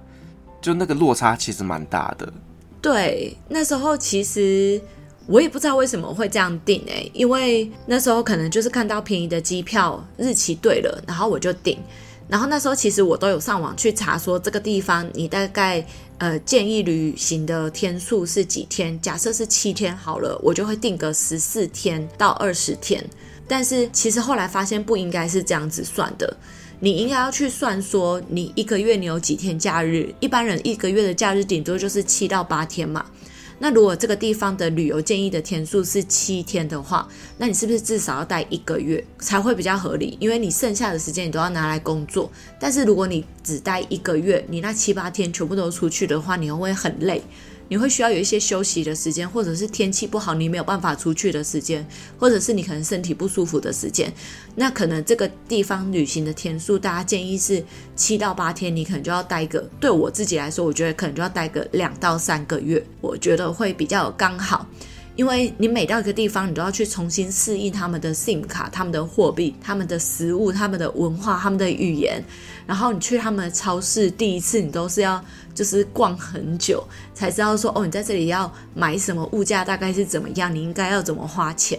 [0.61, 2.33] 就那个落差其实蛮大的。
[2.81, 4.81] 对，那时候其实
[5.27, 11.79] 我也不知道为什么会这样定诶，因为那时候可能就是看到便宜的机票日期对了，然后我就订。
[12.29, 15.85] 然后那时候其实我都有上网去查，说这个地方你大概
[16.19, 19.01] 呃建议旅行的天数是几天？
[19.01, 23.03] 假设是七天好了，我就会定个十四天到二十天。
[23.49, 26.37] 但是其实后来发现不应该是这样子算的，
[26.81, 30.15] 你应该要去算说你一个月你有几天假日？
[30.21, 33.05] 一般人一个月的假日顶多就是七到八天嘛。
[33.59, 37.09] 那如果这个地方的旅游建议的天数是七天的话，
[37.39, 40.17] 那你是不是至少要待一个月才会比较合理？
[40.21, 42.31] 因为你剩下的时间你都要拿来工作。
[42.61, 47.21] 但是如果你只待一个月，你那七八天全部都出去的话，你会很累。
[47.69, 51.87] 你会需要有一些休息的时间，或者是天气不好你没有办法出去的时间，
[52.19, 54.13] 或者是你可能身体不舒服的时间。
[54.55, 57.63] 那可能这个地方旅行的天数，大家建议是
[57.95, 59.61] 七到八天，你可能就要待个。
[59.79, 64.67] 对我自己来说，我觉得可能就要待个两到三个月，我觉得会比较刚好。
[65.15, 72.25] 因为你每到一个地方，你都要去重新适应他们的 SIM 卡、他们的货币、他们的食物、他们的文化、他们的语言。
[72.69, 75.21] 然后你去他们的超市，第一次你都是要
[75.59, 81.77] 就是逛很久，才知道说哦，你在这里要买什么，物价大概是怎么样，你应该要怎么花钱，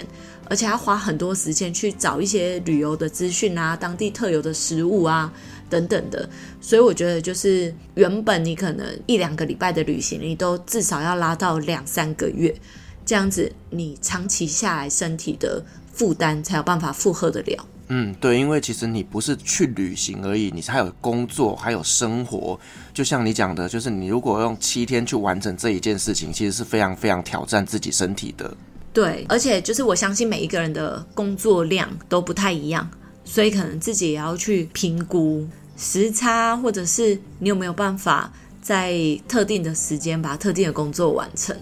[0.49, 5.31] 而且要花很多时间去找一些旅游的资讯啊，当地特有的食物啊
[5.69, 6.29] 等等的。
[6.59, 12.53] 所以我觉得就是原本你可能一两个礼拜的旅行，你都至少要拉到两三个月。
[13.05, 15.63] 这样子，你长期下来身体的
[15.93, 17.65] 负担才有办法负荷得了。
[17.91, 22.59] 嗯，对，因为其实你不是去旅行而已，你还有工作，还有生活。
[22.93, 28.55] 就像你讲的，就是你如果用七天去完成这一件事情，其实是非常非常挑战自己身体的。
[28.93, 32.87] 对，而且就是我相信每一个人的工作量都不太一样，
[33.25, 38.31] 所以可能自己也要去评估时差，或者是你有没有办法
[38.61, 38.95] 在
[39.27, 41.55] 特定的时间把特定的工作完成。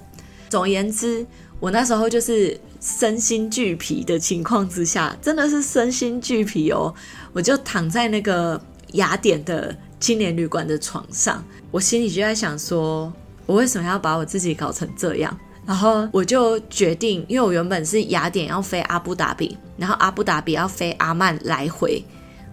[0.50, 1.26] 总而言之，
[1.60, 6.94] 我那时候就是身心俱疲的情况之下，真的是身心俱疲哦。
[7.34, 8.60] 我就躺在那个
[8.94, 13.12] 雅典的青年旅馆的床上，我心里就在想说，
[13.46, 15.36] 我为什么要把我自己搞成这样？
[15.66, 22.04] 然后我就决定，因为我原本是雅典要飞阿布达比，然后阿布达比要飞阿曼来回。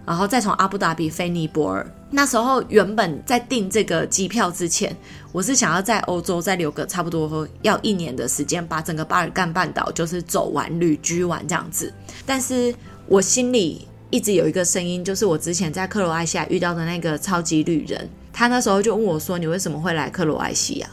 [0.07, 1.87] 然后再从阿布达比飞尼泊尔。
[2.11, 4.95] 那时候原本在订这个机票之前，
[5.35, 11.93] 我是想要在欧洲再留个差不多要一年的时间，把整个巴尔干半岛就是走完、旅居完这样子。
[12.24, 12.72] 但是
[13.09, 20.89] 我心里一直有一个声音，就是我之前在克罗埃西亚遇到的那个超级旅人，他那时候就问我说：“你为什么会来克罗埃西亚？”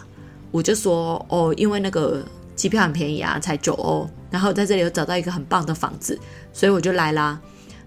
[0.49, 2.25] 我就说：“哦，因为那个
[2.55, 6.19] 机票很便宜啊，才九欧，然后在这里有找到一个很棒的房子，
[6.51, 7.39] 所以我就来啦。”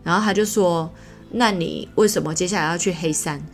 [0.04, 0.88] 然后他就说。
[1.36, 3.44] 那你为什么接下来要去黑山？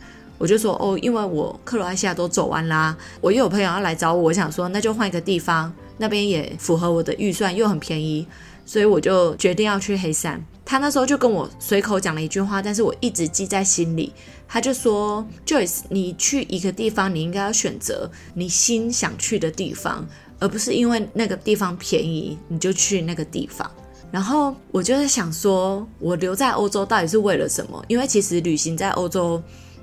[0.41, 8.25] 我就说哦，因为我克罗埃西亚都走完啦，我又有朋友要来找我，我想说那就换一个地方，那边也符合我的预算，又很便宜，
[8.65, 10.43] 所以我就决定要去黑山。
[10.65, 14.11] 他那时候就跟我随口讲了一句话，但是我一直记在心里。
[14.47, 20.05] 他就说：“Joyce，你去一个地方，你应该要选择你心想去的地方，
[20.39, 23.69] 而不是因为那个地方便宜你就去那个地方。”
[24.11, 27.81] 然后我就在想说，我留在欧洲到底是为了什么？
[27.87, 29.41] 因为其实旅行在欧洲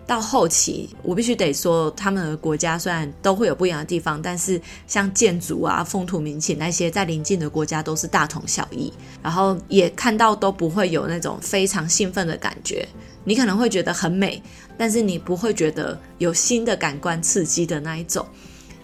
[0.08, 8.90] 到后期，我必须得说，他们的国家虽然都会有不一样的地方，但是像建筑啊、风土民情那些，在邻近的国家都是大同小异。
[9.22, 12.88] 然后也看到都不会有那种非常兴奋的感觉。
[13.22, 14.42] 你可能会觉得很美，
[14.78, 18.26] 但是你不会觉得有新的感官刺激的那一种。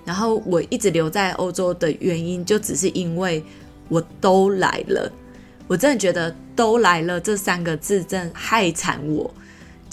[0.05, 3.43] 然后我一直留在欧洲的原因，就只是因为
[3.89, 5.11] 我都来了。
[5.66, 9.35] 我真的觉得“都来了”这三个字真害惨我，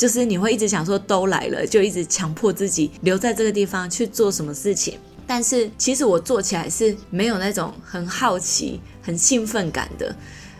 [0.01, 4.97] 就是你会一直想说“都来了”，就一直强迫自己留在这个地方去做什么事情。
[5.27, 10.15] 但是其实我做起来是没有那种很好奇、很兴奋感的。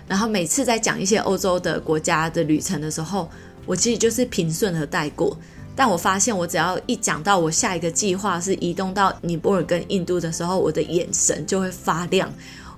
[0.07, 3.27] 然后每次在讲一些欧洲的国家的旅程的时候，
[3.65, 5.35] 我其实就是平顺和带过。
[5.75, 12.31] 但我发现，我只要一讲到我下一个计划是移动到尼泊尔跟印度的时候，我的眼神就会发亮。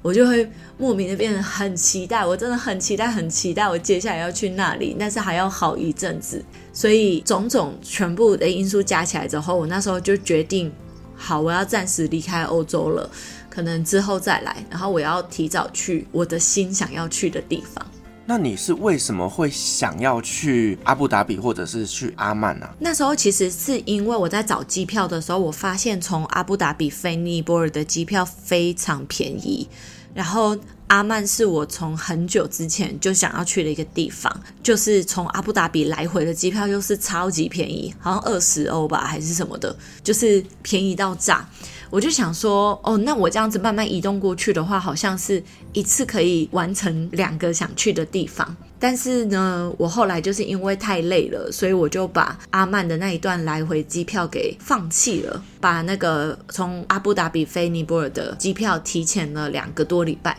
[0.03, 0.47] 我就会
[0.77, 6.43] 莫名的变得很期待，我真的很期待，很期待我接下来要去那里，但是还要好一阵子，
[6.73, 10.69] 所以种种全部的因素加起来之后，我那时候就决定，
[11.15, 13.09] 好，我要暂时离开欧洲了，
[13.49, 17.83] 可能之后再来，然后我要提早去我的心想要去的地方。
[18.25, 29.67] 那你是为什么会想要去阿布达比或者是去阿曼呢、那时候其实是因为我在找机票的时候，我发现从阿布达比飞尼泊尔的机票非常便宜，
[30.13, 30.57] 然后
[30.87, 41.45] 阿曼是我从很久之前就想要去的一个地方，就是从阿布达比来回的机票又是超级便宜，好像二十欧吧还是什么的，就是便宜到炸。
[41.93, 45.41] 我就想说，哦，那我这样子慢慢移动过去的话，好像是
[45.73, 48.57] 一次可以完成两个想去的地方。
[48.79, 60.35] 但是呢，我后来就是因为太累了，所以我就把阿曼的那一段来回机票给放弃了，把那个从阿布达比飞尼泊尔的机票提前了两个多礼拜，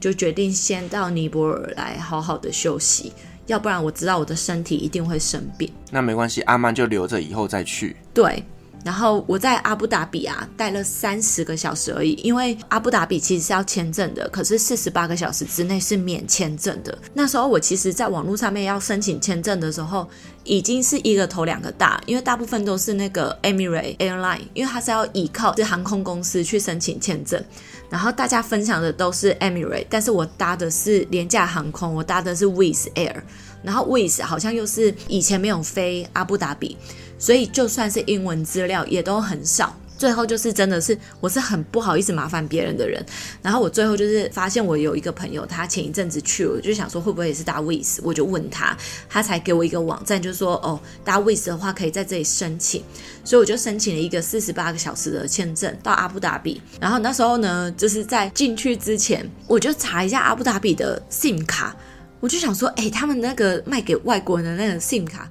[0.00, 3.12] 就决定先到尼泊尔来好好的休息，
[3.46, 5.70] 要不然我知道我的身体一定会生病。
[5.92, 7.94] 那没关系，阿曼就留着以后再去。
[8.12, 8.42] 对。
[8.84, 16.96] 然后我在阿布达比啊待了三十个小时而已，因为阿布达比其实是要签证的，可是四十八个小时之内是免签证的。
[17.12, 20.08] 那时候我其实在网络上面要申请签证的时候，
[20.44, 27.42] 已经是一个头两个大，因为大部分都是那个 e m i r a t e Airline，因为它是要依靠这航空公司去申请签证。
[27.90, 33.16] 然后大家分享的都是 e m i r a t e 但是我搭的是廉价航空，我搭的是 Wizz Air，
[33.62, 36.76] 然后 Wizz 好像又是以前没有飞阿布达比。
[37.18, 43.04] 所以就算是英文资料也都很少，最后就是真的是我是很不好意思麻烦别人的人，
[43.40, 48.76] 然后我最后就是发现我有一个朋友，他前一阵子去了，我就想说会不会也是搭 Wiz，我就问他，
[49.08, 52.82] 他才给我一个网站，就说哦搭 Wiz 的话可以在这里申请，
[53.24, 61.74] 所以我就申请了一个四十八个小时的签证到阿布达比，然后那时候呢就是在进去之前我就查一下阿布达比的 SIM 卡，
[62.20, 65.26] 我就想说哎他们那个卖给外国人的那个 SIM 卡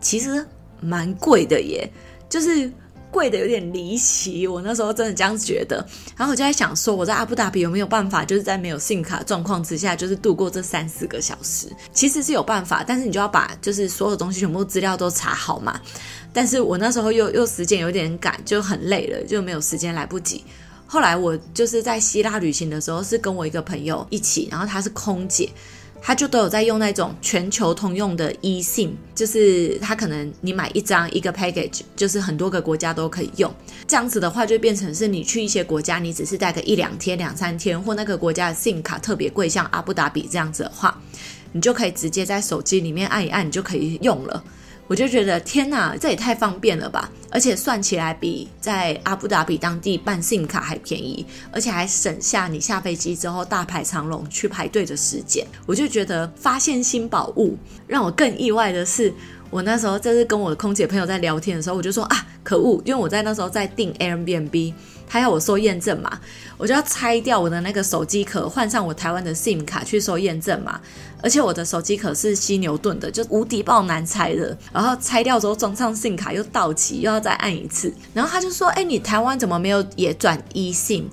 [0.00, 0.44] 其实。
[0.80, 1.90] 蛮贵的耶，
[2.28, 2.70] 就是
[3.10, 4.46] 贵的有点离奇。
[4.46, 5.76] 我那时候真的这样觉得，
[6.16, 11.68] 然后我就在想说，我在阿布达比有没有办法，就是在没有信卡状况之下，就是度过这三四个小时。
[11.92, 15.80] 其实是有办法，但是你就要把就是所有东西全部资料都查好嘛。
[16.32, 20.44] 但是我那时候又又时间有点赶，就很累了，就没有时间，来不及。
[20.86, 25.50] 后来我就是在希腊旅行的时候，是跟我一个朋友一起，然后她是空姐。
[26.00, 33.52] 他就都有在用那种全球通用的 eSIM，就是他可能你买一张一个 package，就是很多个国家都可以用。
[33.86, 40.98] 这样子的话，就变成是你去一些国家，你只是待个一两天、两三天，或那个国家的 SIM 卡特别贵，像阿布达比这样子的话，
[41.52, 44.42] 你就可以直接在手机里面按一按，你就可以用了。
[44.88, 47.10] 我就觉得天哪，这也太方便了吧！
[47.30, 55.46] 而且算起来比在阿布达比当地办 SIM 卡还便宜，而且还省下你下飞机之后大排长龙去排队的时间。
[55.66, 59.12] 我就觉得发现新宝物，让我更意外的是，
[59.50, 64.72] 我那时候就是跟我的空姐朋友在聊天的时候，我就说啊，可恶，因为我在那时候在订 Airbnb。
[65.08, 66.20] 他要我收验证码，
[66.56, 70.80] 我就要拆掉我的那个手机壳，换上我台湾的 SIM 卡去收验证码。
[71.20, 74.56] 而且我的手机壳是犀牛盾的，就无敌爆难拆的。
[74.72, 77.92] 然后拆掉之后装上 SIM 卡又到期，又要再按一次。
[78.14, 81.06] 然后他就说：“哎，你台湾怎么没有也转 eSIM，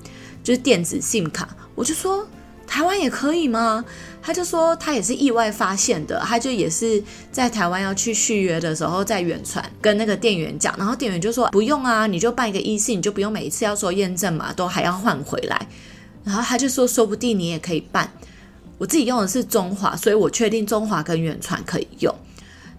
[0.44, 2.28] 就是电子 SIM 卡？”我就说
[2.68, 3.84] ：“台湾也可以吗？”
[4.26, 7.02] 他就说他也是意外发现的，他就也是
[7.32, 15.68] 在台湾要去续约的时候，在远传跟那个店员讲，然后店员就说不用啊，你就办一个 eSIM，你就不用每一次要说验证码都还要换回来。
[16.24, 18.12] 然后他就说说不定你也可以办。
[18.80, 22.12] 我自己用的是中华，所以我确定中华跟远传可以用。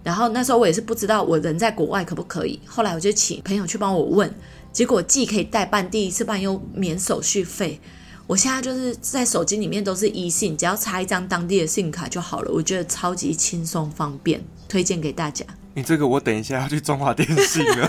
[0.02, 4.34] 然后那时候我也是不知道我人在国外可不可以，后来我就请朋友去帮我问，
[4.72, 7.80] 结果既可以代办，第一次办又免手续费。
[8.26, 15.44] 我现在就是在手机里面都是 e 信只要插一张当地的信用卡就好了，我觉得超级轻松方便，推荐给大家。
[15.74, 17.88] 你这个我等一下要去中华电信了。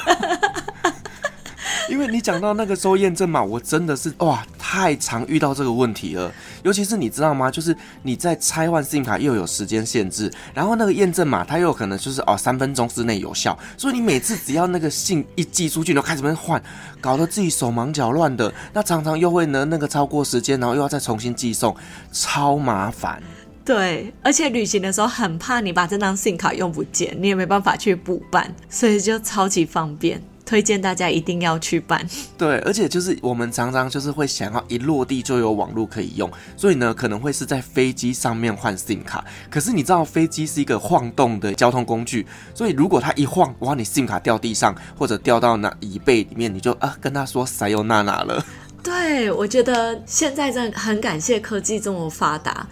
[1.89, 6.29] 因为你讲到那个收验证码，我真的是哇，太常遇到这个问题了。
[6.61, 7.49] 尤其是你知道吗？
[7.49, 16.61] 就是你在拆换 SIM 卡又有时间限制，然后那个验证码它又可能就是哦三分钟之内有效，所以你每次只要那个信一寄出去，你就开始被换，
[16.99, 18.53] 搞得自己手忙脚乱的。
[18.73, 21.73] 那常常又会呢那个超过时间，然后又要再重新寄送，
[22.11, 23.23] 超麻烦。
[23.63, 30.21] 对，而且旅行的时候很怕你把这张信卡用不见，你也没办法去补办，所以就超级方便。
[30.47, 32.03] 推荐大家一定要去办。
[32.37, 39.23] 对，而且就是我们常常就是会想要一落地就有网络可以用，所以呢可能会是在飞机上面换 SIM 卡。
[39.49, 42.25] 可是你知道飞机是一个晃动的交通工具，
[42.55, 48.43] 所以如果它一晃，哇，你 SIM 卡掉地上或者掉到那椅背里面，你就啊跟他说塞哟娜娜了。
[48.81, 52.65] 对，我觉得现在真的很感谢科技这么发达。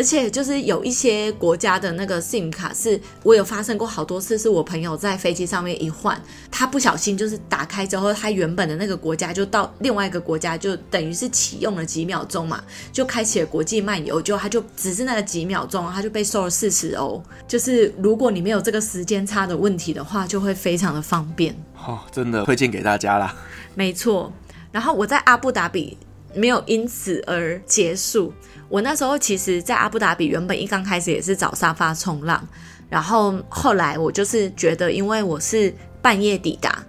[0.00, 6.18] 而且就是有一些国家的那个 SIM 卡，是我有发生过好多次，是我朋友在飞机上面一换，
[6.50, 17.22] 他不小心就是打开之后，他原本的那个国家就到另外一个国家，就等于是启用了几秒钟嘛，就开启了国际漫游，就他就只是那个几秒钟，他就被收了四十欧。
[17.46, 21.54] 就是如果你没有这个时间差的问题的话，就会非常的方便。
[21.76, 23.36] 哦，真的推荐给大家啦。
[23.74, 24.32] 没错，
[24.72, 25.98] 然后我在阿布达比
[26.34, 28.32] 没有因此而结束。
[28.70, 32.40] 我那时候其实，在阿布达比原本一刚开始也是找沙发冲浪，
[32.88, 36.82] 然后后来我就是觉得，因为我是半夜抵达，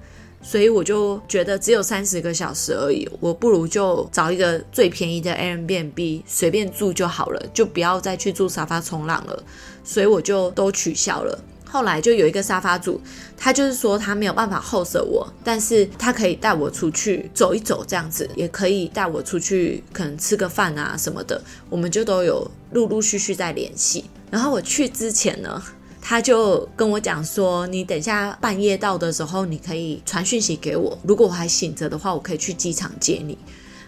[0.44, 9.44] 所以我就觉得只有三十个小时而已，我不如就找一个最便宜的 Airbnb 随便住就好了，就不要再去住沙发冲浪了，
[9.84, 11.44] 所以我就都取消了。
[11.72, 13.00] 后来就有一个沙发主，
[13.38, 24.04] 他就是说他没有办法 host 我，但是他可以带我出去走一走，这样子也可以带我出去，可能吃个饭啊什么的，我们就都有陆陆续续在联系。
[24.30, 25.64] 然后我去之前呢，
[26.02, 33.38] 他就跟我讲说，你等下半夜到的时候，你可以传讯息给我，如果我还醒着的话，我可以去机场接你。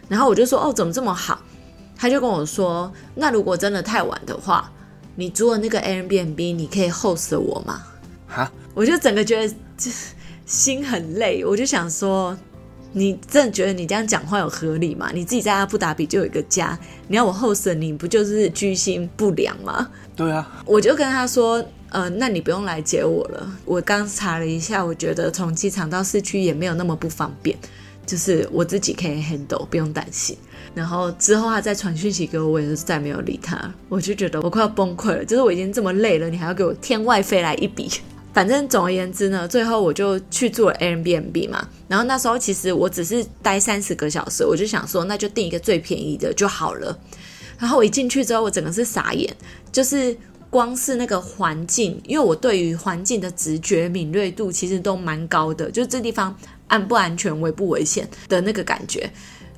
[0.08, 1.38] 然后我就说，哦，怎么这么好？
[1.98, 4.72] 他就跟我说，那如果真的太晚的话。
[5.16, 7.84] 你租的那个 Airbnb，你可以 host 我吗？
[8.28, 9.92] 哈，我就整个觉得就
[10.46, 12.36] 心很累，我就想说，
[12.92, 15.12] 你真的觉得你这样讲话有合理吗？
[15.14, 19.90] 你自己在阿布达比就有一个家，你要我 host 你不就是居心不良吗？
[20.16, 23.60] 对啊，我就跟他说，呃，那你不用来接我了。
[23.66, 27.58] 我刚查了一下，我觉得从机场到市区也没有那么不方便，
[28.06, 30.38] 就是我自己可以 handle，不用担心。
[30.74, 33.74] 然后之后他再传讯息给我，我也是再没有理他。
[33.90, 37.90] 我就觉得我快要崩溃了，就是我已经这么累了，你还要给我天外飞来一笔。
[38.34, 41.68] 反正总而言之呢，最后我就去住了 Airbnb 嘛。
[41.88, 46.98] 然后那时候其实我只是待三十个小时，我就想说那就订一个最便宜的就好了。
[47.60, 49.32] 然后我一进去之后，我整个是傻眼，
[49.72, 50.18] 就是
[50.50, 56.36] 光是那个环境，因为我对于环境的直觉敏锐度其实都蛮高的，就是这地方
[56.68, 59.08] 安不安全、危不危险的那个感觉。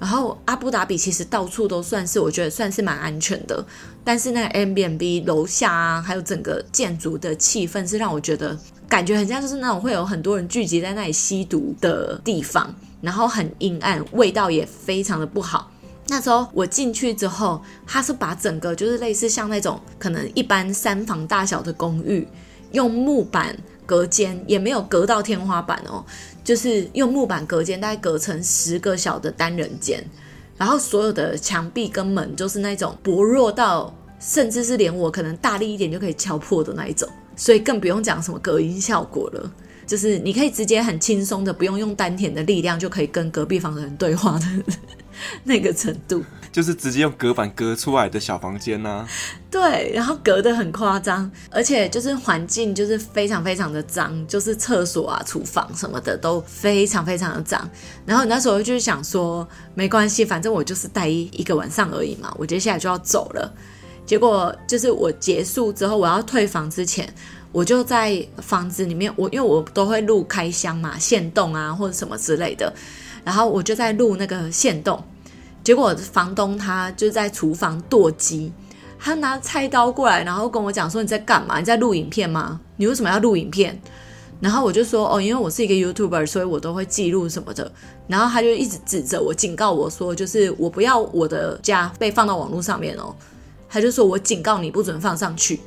[0.05, 3.65] 然后阿布达比其实到处都算是，我觉得算是蛮安全的。
[4.03, 8.55] 但是那个 Airbnb 楼下啊，还有整个建筑的气氛是让我觉得
[8.87, 15.71] 感觉很像，就是那种会有很多人聚集在那里吸毒的地方，然后很阴暗，味道也非常的不好。
[16.07, 22.27] 那时候我进去之后，他是把整个就是类似像那种可能一般三房大小的公寓，
[22.73, 26.03] 用木板隔间，也没有隔到天花板哦。
[26.43, 30.03] 就是用木板隔间，大概隔成十个小的单人间，
[30.57, 39.51] 然后所有的墙壁跟门就是那种薄弱到，甚至是连我可能大力一点就可以敲破的那一种，所以更不用讲什么隔音效果了。
[39.87, 44.45] 就是你可以直接很轻松的，不用用丹田的力量，就可以跟隔壁房的人对话的
[45.45, 46.23] 那个程度。
[46.55, 49.09] 就是直接用隔板隔出来的小房间呢、啊？
[49.51, 57.69] 对，然后隔得很夸张，而且就是环境就是非常非常的脏，就是厕所啊、厨房什么的都非常非常的脏。
[58.05, 63.53] 然后那时候就是想说，没关系，反正我就是待一一个晚上而已嘛，我接下来就要走了。
[64.05, 67.13] 结果就是我结束之后，我要退房之前，
[67.51, 72.73] 我就在房子里面，我因为我都会录开箱嘛、线动啊或者什么之类的，
[73.25, 75.03] 然后我就在录那个线动。
[75.65, 78.53] 结果房东他就在厨房剁鸡，
[78.99, 81.57] 他拿菜刀过来，然后跟我讲说：“你在干嘛？
[81.57, 82.61] 你在录影片吗？
[82.77, 83.81] 你为什么要录影片？”
[84.39, 87.71] 然后我就说：“哦，因为我是一个 YouTuber，所以我都会记录什么的。”
[88.07, 93.15] 然后他就一直指着我，警告我说：“就是我不要我的家被放到网络上面哦。”
[93.67, 95.59] 他就说我警告你不准放上去。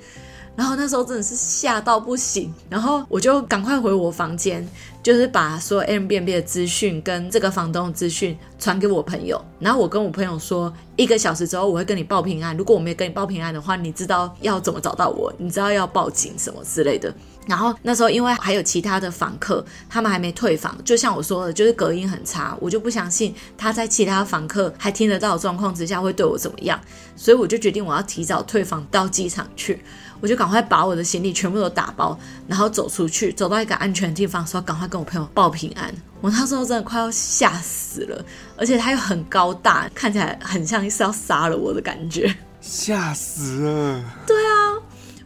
[0.59, 4.69] 然后那时候真的是吓到不行，然后我就赶快回我房间，
[5.05, 9.41] 就是把所有 Airbnb 的资讯跟这个房东的资讯传给我朋友。
[9.61, 12.57] 然后我跟我朋友说，一个小时之后我会跟你报平安。
[12.57, 17.15] 如果我没有跟你报平安的话，你知道要怎么找到我，你知道要报警什么之类的。
[17.47, 26.79] 然后那时候因为还有其他的房客，他们还没退房，就像我说的，就是隔音很差，我就不相信他在其他房客还听得到的状况之下会对我怎么样，
[27.15, 29.81] 所以我就决定我要提早退房到机场去。
[30.21, 35.95] 我就赶快把我的行李全部都打包，然后走出去，走到一个安全的地方，说赶快跟我朋友报平安。
[36.21, 38.25] 我那时候真的快要吓死了，
[38.57, 44.05] 而且他又很高大，看起来很像是要杀了我的感觉，吓死了。
[44.27, 44.75] 对啊，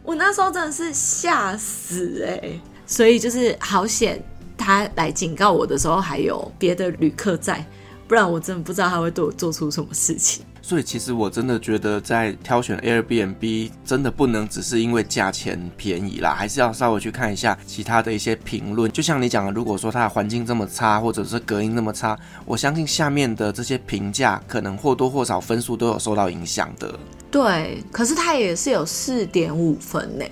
[0.03, 4.23] 我那时候真的是吓死哎、欸，所以就是好险，
[4.55, 7.65] 他来警告我的时候还有别的旅客在。
[8.05, 10.45] 不然我真的不知道他会对我做出什么事情。
[10.65, 18.89] 所以其实我真的觉得，在挑选 Airbnb 真的不能只是因为价钱便宜啦，还是要稍微去看一下其他的一些评论。
[18.89, 26.97] 就像你讲的，如果说它的环境这么差，或者是隔音那么差，我相信下面的这些评价可能或多或少分数都有受到影响的。
[27.29, 30.25] 对，可是它也是有四点五分呢。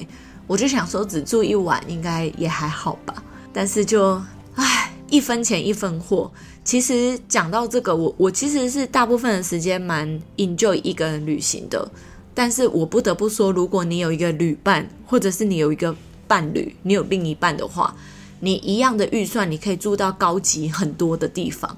[0.48, 3.22] 我就想说，只住一晚应该也还好吧。
[3.52, 4.22] 但是就，
[4.56, 6.32] 唉，一分钱一分货。
[6.64, 10.08] 其实讲到这个，我我其实是大部分的时间蛮
[10.38, 11.90] enjoy 一个人旅行的，
[12.34, 15.96] 但是我不得不说，如果你有一个旅伴，或者是你有一个
[16.28, 17.96] 伴侣，你有另一半的话，
[18.40, 21.78] 你一样的预算，你可以住到高级很多的地方。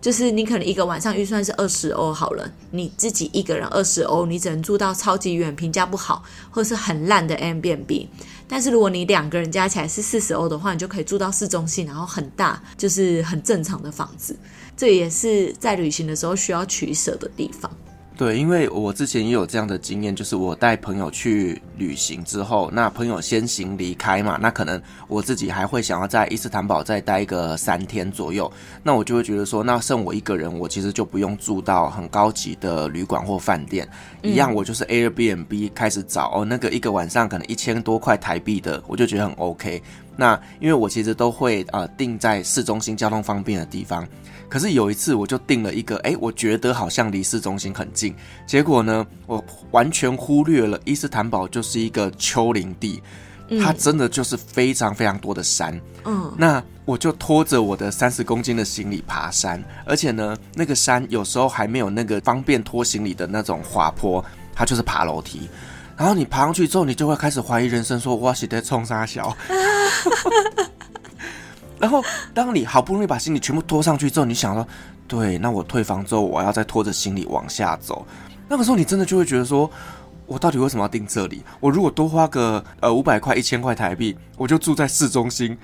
[0.00, 8.08] 就是你可能一个晚上预算是二十欧好了，你自己一个人二十欧，你只能住到超级远、评价不好或是很烂的 Airbnb。
[8.52, 14.36] 但是如果你两个人加起来是四十欧的话，你就可以住到市中心，然后很大，就是很正常的房子。
[14.76, 17.74] 这也是在旅行的时候需要取舍的地方。
[18.22, 28.48] 对，因为我之前也有这样的经验，就是我带朋友去旅行之后，那朋友先行离开嘛，那可能我自己还会想要在伊斯坦堡再待一个三天左右，
[28.84, 33.88] 那我就会觉得说，那剩我一个人，我其实就不用住到很高级的旅馆或饭店，
[34.22, 39.82] 一样我就是 Airbnb 开始找哦，那个一个晚上可能一千多块台币的，我就觉得很 OK。
[40.16, 44.06] 那因为我其实都会呃定在市中心交通方便的地方。
[44.52, 48.14] 可是有一次，我就定了一个，哎，我觉得好像离市中心很近，
[48.46, 53.02] 结果呢，我完全忽略了伊斯坦堡就是一个丘陵地，
[53.62, 55.80] 它真的就是非常非常多的山。
[56.04, 64.22] 嗯，那我就拖着我的三十公斤的行李爬山，而且呢，那个山有时候还没有那个方便拖行李的那种滑坡，
[64.54, 65.48] 它就是爬楼梯。
[65.96, 69.34] 然后你爬上去之后，你就会开始怀疑人生，说哇是在冲沙小。
[71.82, 72.00] 然后，
[72.32, 74.64] 当你好不容易把行李全部拖上去之后，你想说，
[75.08, 78.06] 对，那我退房之后，我要再拖着行李往下走。
[78.48, 79.68] 那个时候，你真的就会觉得说，
[80.24, 81.42] 我到底为什么要订这里？
[81.58, 85.58] 我如果多花个呃五百块、一千块台币，我就住在市中心。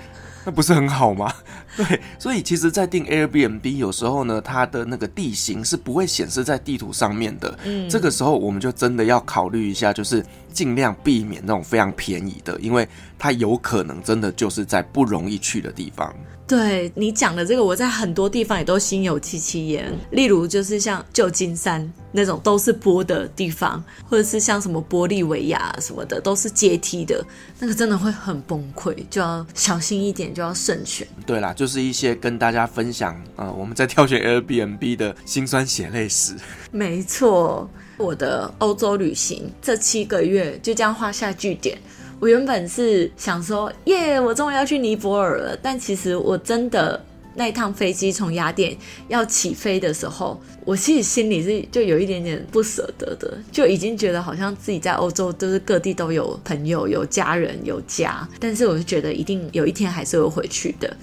[0.45, 1.33] 那不是很好吗？
[1.77, 7.59] 对，所以其实，在订 Airbnb 有时候呢，它的那个地形是不会显示在地图上面的。
[7.65, 12.89] 嗯，这个时候我们就真的要考虑一下，就是尽量避免那种非常便宜的，因为
[13.19, 16.15] 它有可能真的就是在不容易去的地方。
[16.47, 19.93] 对你讲的这个，我在很多地方也都心有戚戚焉。
[20.13, 27.23] 例如，就是像旧金山那种都是坡的地方，或者是像什么玻利维亚什么的，都是阶梯的，
[27.59, 31.07] 那个真的会很崩溃，就要小心一点，就要慎选。
[31.27, 36.37] 对啦，就是一些跟大家分享啊、呃，我们在挑选 Airbnb 的辛酸血泪史。
[36.71, 41.77] 没错，我的欧洲旅行这七个月就这样画下句点。
[42.21, 45.59] 我原本是想说，耶，我终于要去尼泊尔了。
[45.61, 47.05] 但其实我真的
[47.35, 48.77] 那趟飞机从雅典
[49.09, 60.97] 要起飞的时候，我其实心里是就有一点点不舍得的，就已经觉得好像自己在欧洲都是各地都有朋友、有家人、有家，但是我就觉得一定有一天还是会回去的。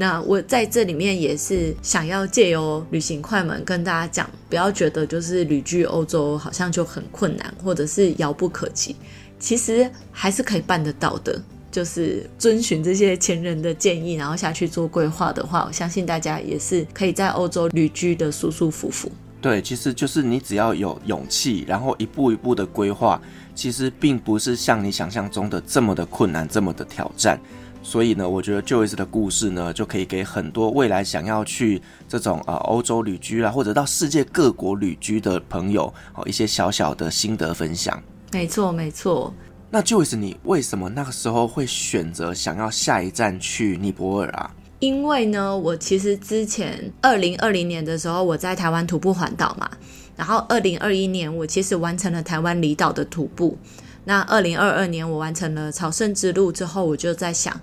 [0.00, 8.96] 那我在这里面也是想要借由旅行快门跟大家讲，不要觉得就是旅居欧洲好像就很困难，或者是遥不可及。
[9.38, 11.38] 其实还是可以办得到的，
[11.70, 19.12] 就是遵循这些前人的建议，然后下去做规划的话，我相信大家也是可以在欧洲旅居的舒舒服服。
[19.42, 23.20] 对，其实就是你只要有勇气，然后一步一步的规划，
[23.54, 27.38] 其实并不是像你想象中的这么的困难，这么的挑战。
[27.82, 38.00] 所以呢，我觉得 Joyce 的故事呢，就可以给很多未来想要去这种呃欧洲旅居啦，或者到世界各国旅居的朋友，哦，一些小小的心得分享。
[38.32, 39.32] 没错，没错。
[39.70, 44.54] 那 Joyce，你为什么那个时候会选择想要下一站去尼泊尔啊？
[44.80, 49.70] 因为呢，我其实之前二零二零年的时候，我在台湾徒步环岛嘛。
[50.16, 53.56] 然后二零二一年，我其实完成了台湾离岛的徒步。
[54.04, 57.60] 那二零二二年，我完成了朝圣之路之后，我就在想，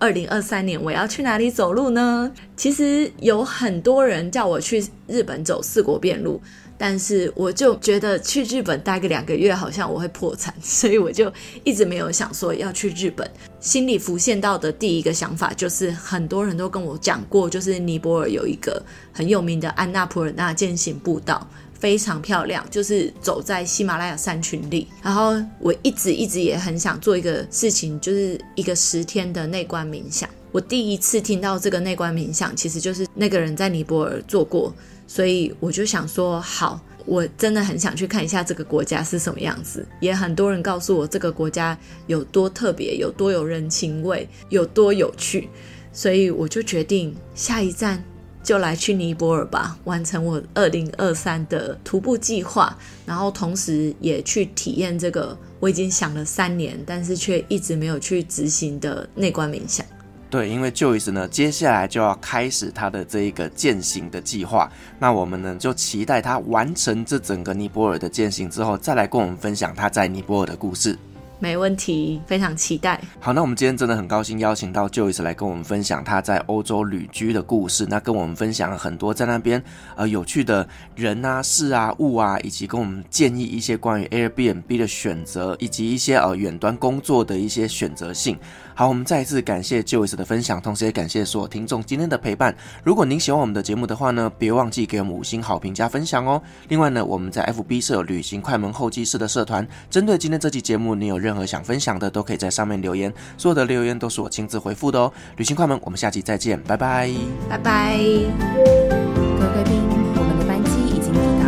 [0.00, 2.30] 二零二三年我要去哪里走路呢？
[2.56, 6.40] 其实有很多人叫我去日本走四国遍路。
[6.76, 11.32] 但是我就觉得去日本待个两个月，好像我会破产， 所以我就
[11.62, 13.30] 一直没有想说要去日本。
[13.60, 21.48] 心里浮现到的第一个想法就是，很多人都跟我讲过，就是尼泊尔有一个很有名的安纳普尔纳健行步道，
[21.84, 24.88] 非常漂亮，就是走在喜马拉雅山群里。
[25.02, 30.26] 然后我一直一直也很想做一个事情，就是一个十天的内观冥想。
[30.50, 34.74] 我第一次听到这个内观冥想，其实就是那个人在尼泊尔做过。
[35.06, 39.86] 所以我就想说，好，我真的很想去看一下这个国家是什么样子。
[40.00, 45.50] 也很多人告诉我这个国家有多特别，有多有人情味，有多有趣。
[45.92, 48.02] 所以我就决定下一站
[48.44, 52.76] 就来去尼泊尔吧，完成我二零二三的徒步计划，
[53.06, 59.84] 然后同时也去体验这个我已经想了三年，但是却一直没有去执行的内观冥想。
[60.28, 70.98] 对，因为 Joyce 呢，接下来就要开始他的这一个践行的计划，那我们呢就期待他完成这整个尼泊尔的践行之后，再来跟我们分享他在尼泊尔的故事。
[71.44, 72.98] 没问题，非常期待。
[73.20, 77.84] 好，那我们今天真的很高兴邀请到 Joyce 来跟我们分享他在欧洲旅居的故事。
[77.86, 79.62] 那跟我们分享了很多在那边
[79.94, 80.66] 呃有趣的
[80.96, 88.38] 人啊、事啊、物啊，以及跟我们建议一些关于 Airbnb 的选择，以及一些呃远端工作的一些选择性。
[88.76, 92.52] 好，我们再一次感谢 Joyce 的分享，同时也感谢所有听众今天的陪伴。
[92.82, 96.42] 如果您喜欢我们的节目的话呢，别忘记给我们五星好评加分享哦。
[96.68, 105.12] 另外呢，我们在 FB 设有旅行快门后记室的社团，针对今天这期节目，你有任何想分享的，都可以在上面留言，所有的留言都是我亲自回复的哦。
[105.36, 107.08] 旅行快门，我们下期再见，拜拜，
[107.48, 107.96] 拜拜。
[107.96, 109.80] 各位贵宾，
[110.16, 111.46] 我们的班机已经抵达，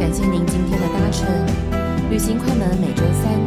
[0.00, 1.28] 感谢您今天的搭乘。
[2.08, 3.45] 旅行快门每周三、